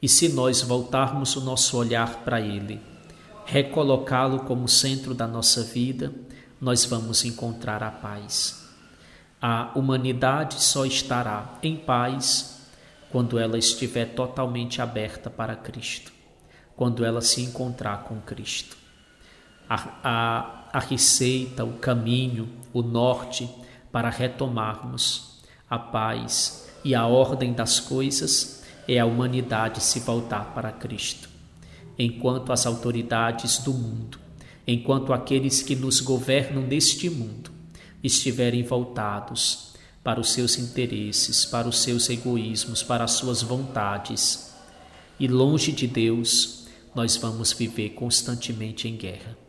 E 0.00 0.08
se 0.08 0.28
nós 0.30 0.62
voltarmos 0.62 1.36
o 1.36 1.40
nosso 1.40 1.76
olhar 1.76 2.24
para 2.24 2.40
Ele, 2.40 2.80
recolocá-lo 3.44 4.40
como 4.40 4.66
centro 4.66 5.14
da 5.14 5.26
nossa 5.26 5.62
vida, 5.62 6.12
nós 6.60 6.84
vamos 6.84 7.24
encontrar 7.24 7.82
a 7.82 7.90
paz. 7.90 8.68
A 9.40 9.72
humanidade 9.74 10.62
só 10.62 10.86
estará 10.86 11.58
em 11.62 11.76
paz 11.76 12.62
quando 13.10 13.38
ela 13.38 13.58
estiver 13.58 14.14
totalmente 14.14 14.80
aberta 14.80 15.28
para 15.28 15.54
Cristo, 15.54 16.12
quando 16.74 17.04
ela 17.04 17.20
se 17.20 17.42
encontrar 17.42 18.04
com 18.04 18.20
Cristo. 18.20 18.76
A, 19.68 19.88
a, 20.02 20.61
a 20.72 20.80
receita, 20.80 21.64
o 21.64 21.74
caminho, 21.74 22.48
o 22.72 22.82
norte 22.82 23.48
para 23.90 24.08
retomarmos 24.08 25.40
a 25.68 25.78
paz 25.78 26.68
e 26.82 26.94
a 26.94 27.06
ordem 27.06 27.52
das 27.52 27.78
coisas 27.78 28.64
é 28.88 28.98
a 28.98 29.06
humanidade 29.06 29.82
se 29.82 30.00
voltar 30.00 30.52
para 30.54 30.72
Cristo, 30.72 31.28
enquanto 31.98 32.52
as 32.52 32.66
autoridades 32.66 33.58
do 33.58 33.72
mundo, 33.72 34.18
enquanto 34.66 35.12
aqueles 35.12 35.62
que 35.62 35.76
nos 35.76 36.00
governam 36.00 36.62
neste 36.62 37.08
mundo 37.08 37.50
estiverem 38.02 38.62
voltados 38.62 39.74
para 40.02 40.18
os 40.18 40.32
seus 40.32 40.58
interesses, 40.58 41.44
para 41.44 41.68
os 41.68 41.80
seus 41.80 42.10
egoísmos, 42.10 42.82
para 42.82 43.04
as 43.04 43.12
suas 43.12 43.40
vontades. 43.42 44.52
E 45.20 45.28
longe 45.28 45.70
de 45.70 45.86
Deus, 45.86 46.66
nós 46.94 47.16
vamos 47.16 47.52
viver 47.52 47.90
constantemente 47.90 48.88
em 48.88 48.96
guerra. 48.96 49.41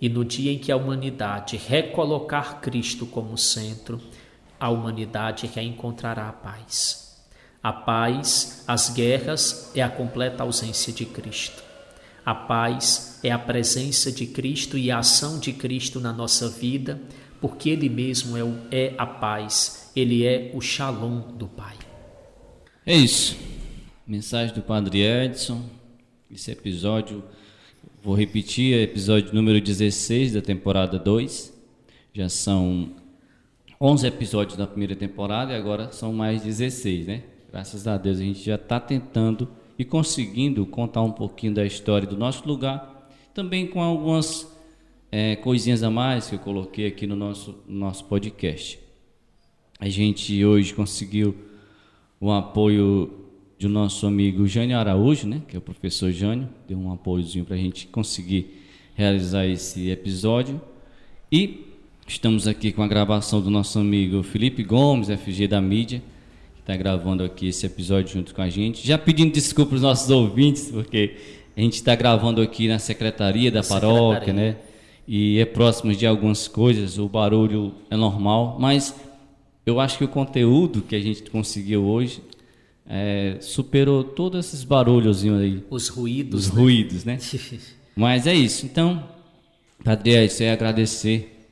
E 0.00 0.08
no 0.08 0.24
dia 0.24 0.52
em 0.52 0.58
que 0.58 0.72
a 0.72 0.76
humanidade 0.76 1.56
recolocar 1.56 2.60
Cristo 2.60 3.06
como 3.06 3.36
centro, 3.36 4.00
a 4.58 4.70
humanidade 4.70 5.46
reencontrará 5.46 6.28
a 6.28 6.32
paz. 6.32 7.22
A 7.62 7.72
paz, 7.72 8.64
as 8.66 8.88
guerras, 8.90 9.70
é 9.74 9.82
a 9.82 9.90
completa 9.90 10.42
ausência 10.42 10.92
de 10.92 11.04
Cristo. 11.04 11.62
A 12.24 12.34
paz 12.34 13.20
é 13.22 13.30
a 13.30 13.38
presença 13.38 14.10
de 14.10 14.26
Cristo 14.26 14.78
e 14.78 14.90
a 14.90 14.98
ação 14.98 15.38
de 15.38 15.52
Cristo 15.52 16.00
na 16.00 16.12
nossa 16.12 16.48
vida 16.48 17.00
porque 17.40 17.70
Ele 17.70 17.88
mesmo 17.88 18.36
é, 18.36 18.44
o, 18.44 18.56
é 18.70 18.94
a 18.98 19.06
paz, 19.06 19.90
Ele 19.96 20.24
é 20.26 20.50
o 20.54 20.60
shalom 20.60 21.20
do 21.36 21.48
Pai. 21.48 21.76
É 22.84 22.94
isso. 22.94 23.36
Mensagem 24.06 24.54
do 24.54 24.62
Padre 24.62 25.00
Edson. 25.00 25.64
Esse 26.30 26.50
episódio, 26.50 27.24
vou 28.02 28.14
repetir, 28.14 28.74
é 28.74 28.82
episódio 28.82 29.34
número 29.34 29.60
16 29.60 30.32
da 30.32 30.42
temporada 30.42 30.98
2. 30.98 31.52
Já 32.12 32.28
são 32.28 32.90
11 33.80 34.06
episódios 34.06 34.56
da 34.56 34.66
primeira 34.66 34.96
temporada 34.96 35.52
e 35.52 35.56
agora 35.56 35.92
são 35.92 36.12
mais 36.12 36.42
16, 36.42 37.06
né? 37.06 37.22
Graças 37.50 37.86
a 37.86 37.96
Deus 37.96 38.18
a 38.18 38.22
gente 38.22 38.44
já 38.44 38.54
está 38.54 38.78
tentando 38.78 39.48
e 39.78 39.84
conseguindo 39.84 40.66
contar 40.66 41.02
um 41.02 41.12
pouquinho 41.12 41.54
da 41.54 41.64
história 41.64 42.06
do 42.06 42.16
nosso 42.16 42.46
lugar, 42.46 43.10
também 43.32 43.66
com 43.66 43.80
algumas 43.80 44.46
é, 45.10 45.36
coisinhas 45.36 45.82
a 45.82 45.90
mais 45.90 46.28
que 46.28 46.36
eu 46.36 46.38
coloquei 46.38 46.86
aqui 46.86 47.06
no 47.06 47.16
nosso, 47.16 47.58
nosso 47.66 48.04
podcast. 48.04 48.78
A 49.78 49.88
gente 49.88 50.44
hoje 50.44 50.74
conseguiu 50.74 51.34
o 52.20 52.30
apoio 52.30 53.19
do 53.60 53.68
nosso 53.68 54.06
amigo 54.06 54.46
Jânio 54.46 54.78
Araújo, 54.78 55.26
né, 55.28 55.42
que 55.46 55.54
é 55.54 55.58
o 55.58 55.60
professor 55.60 56.10
Jânio, 56.10 56.48
deu 56.66 56.78
um 56.78 56.90
apoiozinho 56.90 57.44
para 57.44 57.56
a 57.56 57.58
gente 57.58 57.86
conseguir 57.88 58.64
realizar 58.94 59.46
esse 59.46 59.90
episódio. 59.90 60.58
E 61.30 61.66
estamos 62.08 62.48
aqui 62.48 62.72
com 62.72 62.82
a 62.82 62.88
gravação 62.88 63.38
do 63.38 63.50
nosso 63.50 63.78
amigo 63.78 64.22
Felipe 64.22 64.62
Gomes, 64.62 65.08
FG 65.08 65.46
da 65.46 65.60
mídia, 65.60 66.02
que 66.54 66.60
está 66.60 66.74
gravando 66.74 67.22
aqui 67.22 67.48
esse 67.48 67.66
episódio 67.66 68.14
junto 68.14 68.34
com 68.34 68.40
a 68.40 68.48
gente. 68.48 68.86
Já 68.86 68.96
pedindo 68.96 69.30
desculpas 69.30 69.84
aos 69.84 70.08
nossos 70.08 70.10
ouvintes, 70.10 70.70
porque 70.70 71.16
a 71.54 71.60
gente 71.60 71.74
está 71.74 71.94
gravando 71.94 72.40
aqui 72.40 72.66
na 72.66 72.78
secretaria 72.78 73.50
da 73.50 73.62
paróquia, 73.62 74.32
né? 74.32 74.56
e 75.06 75.38
é 75.38 75.44
próximo 75.44 75.94
de 75.94 76.06
algumas 76.06 76.48
coisas, 76.48 76.98
o 76.98 77.06
barulho 77.10 77.74
é 77.90 77.96
normal, 77.96 78.56
mas 78.58 78.94
eu 79.66 79.78
acho 79.78 79.98
que 79.98 80.04
o 80.04 80.08
conteúdo 80.08 80.80
que 80.80 80.96
a 80.96 81.00
gente 81.00 81.30
conseguiu 81.30 81.84
hoje 81.84 82.22
é, 82.88 83.36
superou 83.40 84.02
todos 84.02 84.46
esses 84.46 84.64
barulhos 84.64 85.24
aí. 85.24 85.62
Os 85.70 85.88
ruídos. 85.88 86.46
Os 86.46 86.52
né? 86.52 86.60
ruídos, 86.60 87.04
né? 87.04 87.18
mas 87.96 88.26
é 88.26 88.34
isso. 88.34 88.66
Então, 88.66 89.08
Padre 89.84 90.12
é 90.14 90.52
agradecer 90.52 91.48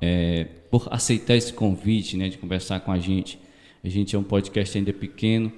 é, 0.00 0.44
por 0.70 0.88
aceitar 0.90 1.34
esse 1.36 1.52
convite, 1.52 2.16
né, 2.16 2.28
de 2.28 2.38
conversar 2.38 2.80
com 2.80 2.92
a 2.92 2.98
gente. 2.98 3.38
A 3.82 3.88
gente 3.88 4.14
é 4.14 4.18
um 4.18 4.22
podcast 4.22 4.76
ainda 4.76 4.92
pequeno, 4.92 5.52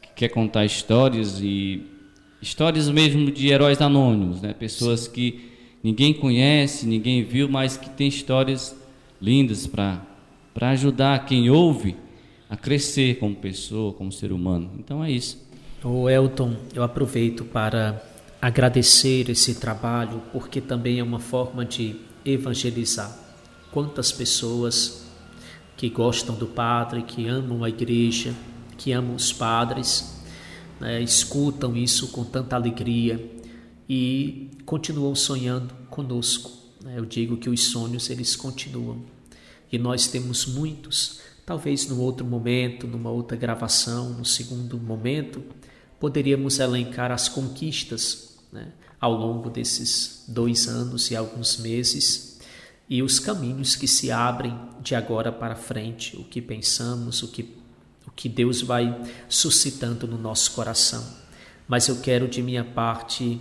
que 0.00 0.08
quer 0.14 0.28
contar 0.28 0.64
histórias 0.64 1.40
e 1.40 1.82
histórias 2.40 2.88
mesmo 2.88 3.30
de 3.30 3.48
heróis 3.48 3.80
anônimos, 3.80 4.40
né? 4.40 4.52
Pessoas 4.52 5.06
que 5.06 5.50
ninguém 5.82 6.12
conhece, 6.12 6.86
ninguém 6.86 7.22
viu, 7.22 7.48
mas 7.48 7.76
que 7.76 7.88
tem 7.90 8.08
histórias 8.08 8.76
lindas 9.20 9.66
para 9.66 10.06
ajudar 10.60 11.26
quem 11.26 11.50
ouve 11.50 11.96
a 12.50 12.56
crescer 12.56 13.18
como 13.20 13.36
pessoa, 13.36 13.92
como 13.92 14.10
ser 14.10 14.32
humano. 14.32 14.72
Então 14.78 15.02
é 15.04 15.10
isso. 15.10 15.38
O 15.84 16.10
Elton, 16.10 16.56
eu 16.74 16.82
aproveito 16.82 17.44
para 17.44 18.04
agradecer 18.42 19.30
esse 19.30 19.54
trabalho, 19.54 20.20
porque 20.32 20.60
também 20.60 20.98
é 20.98 21.02
uma 21.02 21.20
forma 21.20 21.64
de 21.64 21.96
evangelizar. 22.24 23.16
Quantas 23.70 24.10
pessoas 24.10 25.06
que 25.76 25.88
gostam 25.88 26.34
do 26.34 26.46
Padre, 26.46 27.02
que 27.02 27.28
amam 27.28 27.62
a 27.62 27.68
igreja, 27.68 28.34
que 28.76 28.92
amam 28.92 29.14
os 29.14 29.32
padres, 29.32 30.20
né, 30.80 31.00
escutam 31.00 31.76
isso 31.76 32.08
com 32.08 32.24
tanta 32.24 32.56
alegria 32.56 33.30
e 33.88 34.50
continuam 34.64 35.14
sonhando 35.14 35.72
conosco. 35.88 36.50
Né? 36.82 36.94
Eu 36.96 37.04
digo 37.04 37.36
que 37.36 37.48
os 37.48 37.64
sonhos 37.64 38.08
eles 38.10 38.34
continuam 38.34 39.02
e 39.70 39.78
nós 39.78 40.08
temos 40.08 40.46
muitos. 40.46 41.20
Talvez 41.50 41.88
num 41.88 41.98
outro 41.98 42.24
momento, 42.24 42.86
numa 42.86 43.10
outra 43.10 43.36
gravação, 43.36 44.10
no 44.10 44.24
segundo 44.24 44.78
momento, 44.78 45.42
poderíamos 45.98 46.60
elencar 46.60 47.10
as 47.10 47.28
conquistas 47.28 48.38
né? 48.52 48.68
ao 49.00 49.12
longo 49.12 49.50
desses 49.50 50.26
dois 50.28 50.68
anos 50.68 51.10
e 51.10 51.16
alguns 51.16 51.56
meses 51.56 52.38
e 52.88 53.02
os 53.02 53.18
caminhos 53.18 53.74
que 53.74 53.88
se 53.88 54.12
abrem 54.12 54.56
de 54.80 54.94
agora 54.94 55.32
para 55.32 55.56
frente, 55.56 56.16
o 56.16 56.22
que 56.22 56.40
pensamos, 56.40 57.20
o 57.20 57.26
que, 57.26 57.52
o 58.06 58.12
que 58.12 58.28
Deus 58.28 58.62
vai 58.62 58.96
suscitando 59.28 60.06
no 60.06 60.16
nosso 60.16 60.52
coração. 60.52 61.04
mas 61.66 61.88
eu 61.88 61.96
quero 61.96 62.28
de 62.28 62.40
minha 62.44 62.62
parte 62.62 63.40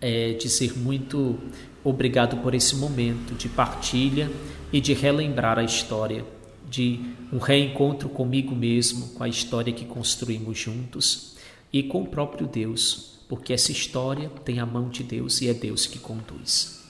é, 0.00 0.32
dizer 0.32 0.74
muito 0.78 1.38
obrigado 1.84 2.38
por 2.38 2.54
esse 2.54 2.74
momento 2.76 3.34
de 3.34 3.50
partilha 3.50 4.32
e 4.72 4.80
de 4.80 4.94
relembrar 4.94 5.58
a 5.58 5.62
história, 5.62 6.24
de 6.72 6.98
um 7.30 7.36
reencontro 7.36 8.08
comigo 8.08 8.54
mesmo, 8.56 9.08
com 9.08 9.22
a 9.22 9.28
história 9.28 9.72
que 9.72 9.84
construímos 9.84 10.58
juntos 10.58 11.36
e 11.70 11.82
com 11.82 12.02
o 12.02 12.06
próprio 12.06 12.46
Deus, 12.46 13.18
porque 13.28 13.52
essa 13.52 13.70
história 13.70 14.30
tem 14.42 14.58
a 14.58 14.64
mão 14.64 14.88
de 14.88 15.02
Deus 15.02 15.42
e 15.42 15.48
é 15.48 15.54
Deus 15.54 15.86
que 15.86 15.98
conduz. 15.98 16.82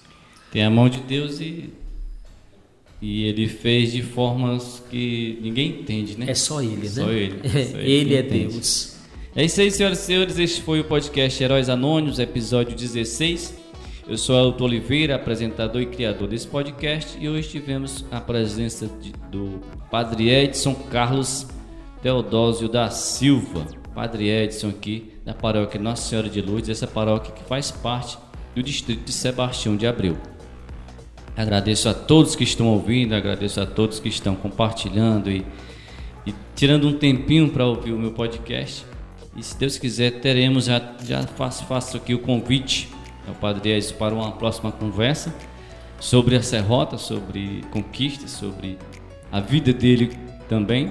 Tem 0.52 0.62
a 0.62 0.70
mão 0.70 0.88
de 0.88 1.00
Deus 1.00 1.40
e 1.40 1.70
e 3.00 3.24
ele 3.24 3.48
fez 3.48 3.90
de 3.90 4.00
formas 4.00 4.80
que 4.88 5.36
ninguém 5.42 5.80
entende, 5.80 6.16
né? 6.16 6.26
É 6.28 6.34
só 6.34 6.62
ele, 6.62 6.88
só 6.88 7.04
né? 7.04 7.14
Ele, 7.14 7.40
só 7.48 7.58
ele, 7.76 7.90
ele 7.90 8.14
é 8.14 8.20
entende. 8.20 8.52
Deus. 8.52 8.96
É 9.34 9.44
isso 9.44 9.60
aí, 9.60 9.72
senhoras 9.72 9.98
e 9.98 10.02
senhores. 10.04 10.38
Este 10.38 10.62
foi 10.62 10.78
o 10.78 10.84
podcast 10.84 11.42
Heróis 11.42 11.68
Anônimos, 11.68 12.20
episódio 12.20 12.76
16. 12.76 13.61
Eu 14.06 14.18
sou 14.18 14.36
Elton 14.36 14.64
Oliveira, 14.64 15.14
apresentador 15.14 15.80
e 15.80 15.86
criador 15.86 16.26
desse 16.26 16.48
podcast, 16.48 17.16
e 17.20 17.28
hoje 17.28 17.48
tivemos 17.48 18.04
a 18.10 18.20
presença 18.20 18.88
de, 19.00 19.12
do 19.30 19.60
Padre 19.92 20.28
Edson 20.28 20.74
Carlos 20.74 21.46
Teodósio 22.02 22.68
da 22.68 22.90
Silva. 22.90 23.64
Padre 23.94 24.28
Edson 24.28 24.70
aqui 24.70 25.12
da 25.24 25.32
paróquia 25.32 25.80
Nossa 25.80 26.08
Senhora 26.08 26.28
de 26.28 26.40
Lourdes, 26.40 26.68
essa 26.68 26.86
paróquia 26.86 27.32
que 27.32 27.44
faz 27.44 27.70
parte 27.70 28.18
do 28.56 28.62
distrito 28.62 29.04
de 29.04 29.12
Sebastião 29.12 29.76
de 29.76 29.86
Abreu. 29.86 30.18
Agradeço 31.36 31.88
a 31.88 31.94
todos 31.94 32.34
que 32.34 32.42
estão 32.42 32.66
ouvindo, 32.66 33.14
agradeço 33.14 33.60
a 33.60 33.66
todos 33.66 34.00
que 34.00 34.08
estão 34.08 34.34
compartilhando 34.34 35.30
e, 35.30 35.46
e 36.26 36.34
tirando 36.56 36.88
um 36.88 36.98
tempinho 36.98 37.50
para 37.50 37.64
ouvir 37.64 37.92
o 37.92 37.98
meu 37.98 38.10
podcast. 38.10 38.84
E 39.36 39.42
se 39.44 39.56
Deus 39.56 39.78
quiser, 39.78 40.20
teremos, 40.20 40.64
já, 40.64 40.96
já 41.04 41.22
faço, 41.22 41.64
faço 41.66 41.96
aqui 41.96 42.14
o 42.14 42.18
convite 42.18 42.90
ao 43.26 43.34
Padre 43.34 43.70
Ezio 43.70 43.96
para 43.96 44.14
uma 44.14 44.32
próxima 44.32 44.72
conversa 44.72 45.34
sobre 46.00 46.36
a 46.36 46.42
serrota, 46.42 46.98
sobre 46.98 47.62
conquistas, 47.70 48.30
sobre 48.30 48.78
a 49.30 49.40
vida 49.40 49.72
dele 49.72 50.10
também, 50.48 50.90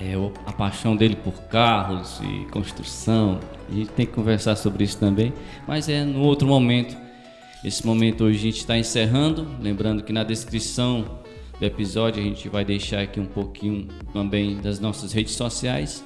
é, 0.00 0.14
a 0.46 0.52
paixão 0.52 0.94
dele 0.94 1.16
por 1.16 1.34
carros 1.44 2.20
e 2.22 2.44
construção. 2.50 3.40
A 3.68 3.74
gente 3.74 3.90
tem 3.90 4.06
que 4.06 4.12
conversar 4.12 4.56
sobre 4.56 4.84
isso 4.84 4.98
também, 4.98 5.32
mas 5.66 5.88
é 5.88 6.04
no 6.04 6.20
outro 6.20 6.46
momento 6.46 7.04
esse 7.64 7.86
momento 7.86 8.24
hoje 8.24 8.36
a 8.36 8.42
gente 8.42 8.58
está 8.58 8.76
encerrando. 8.76 9.48
Lembrando 9.58 10.02
que 10.02 10.12
na 10.12 10.22
descrição 10.22 11.22
do 11.58 11.64
episódio 11.64 12.22
a 12.22 12.24
gente 12.24 12.46
vai 12.46 12.62
deixar 12.62 13.00
aqui 13.00 13.18
um 13.18 13.24
pouquinho 13.24 13.88
também 14.12 14.58
das 14.58 14.78
nossas 14.78 15.14
redes 15.14 15.34
sociais. 15.34 16.04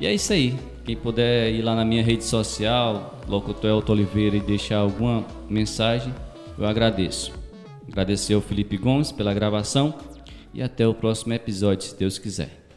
E 0.00 0.06
é 0.08 0.12
isso 0.12 0.32
aí. 0.32 0.58
Quem 0.84 0.96
puder 0.96 1.52
ir 1.52 1.62
lá 1.62 1.76
na 1.76 1.84
minha 1.84 2.02
rede 2.02 2.24
social, 2.24 3.17
Locutor 3.28 3.70
Elton 3.70 3.92
Oliveira, 3.92 4.36
e 4.36 4.40
deixar 4.40 4.78
alguma 4.78 5.24
mensagem, 5.48 6.14
eu 6.56 6.66
agradeço. 6.66 7.32
Agradecer 7.86 8.34
ao 8.34 8.40
Felipe 8.40 8.76
Gomes 8.76 9.12
pela 9.12 9.34
gravação 9.34 9.94
e 10.52 10.62
até 10.62 10.86
o 10.86 10.94
próximo 10.94 11.32
episódio, 11.34 11.86
se 11.86 11.96
Deus 11.96 12.18
quiser. 12.18 12.67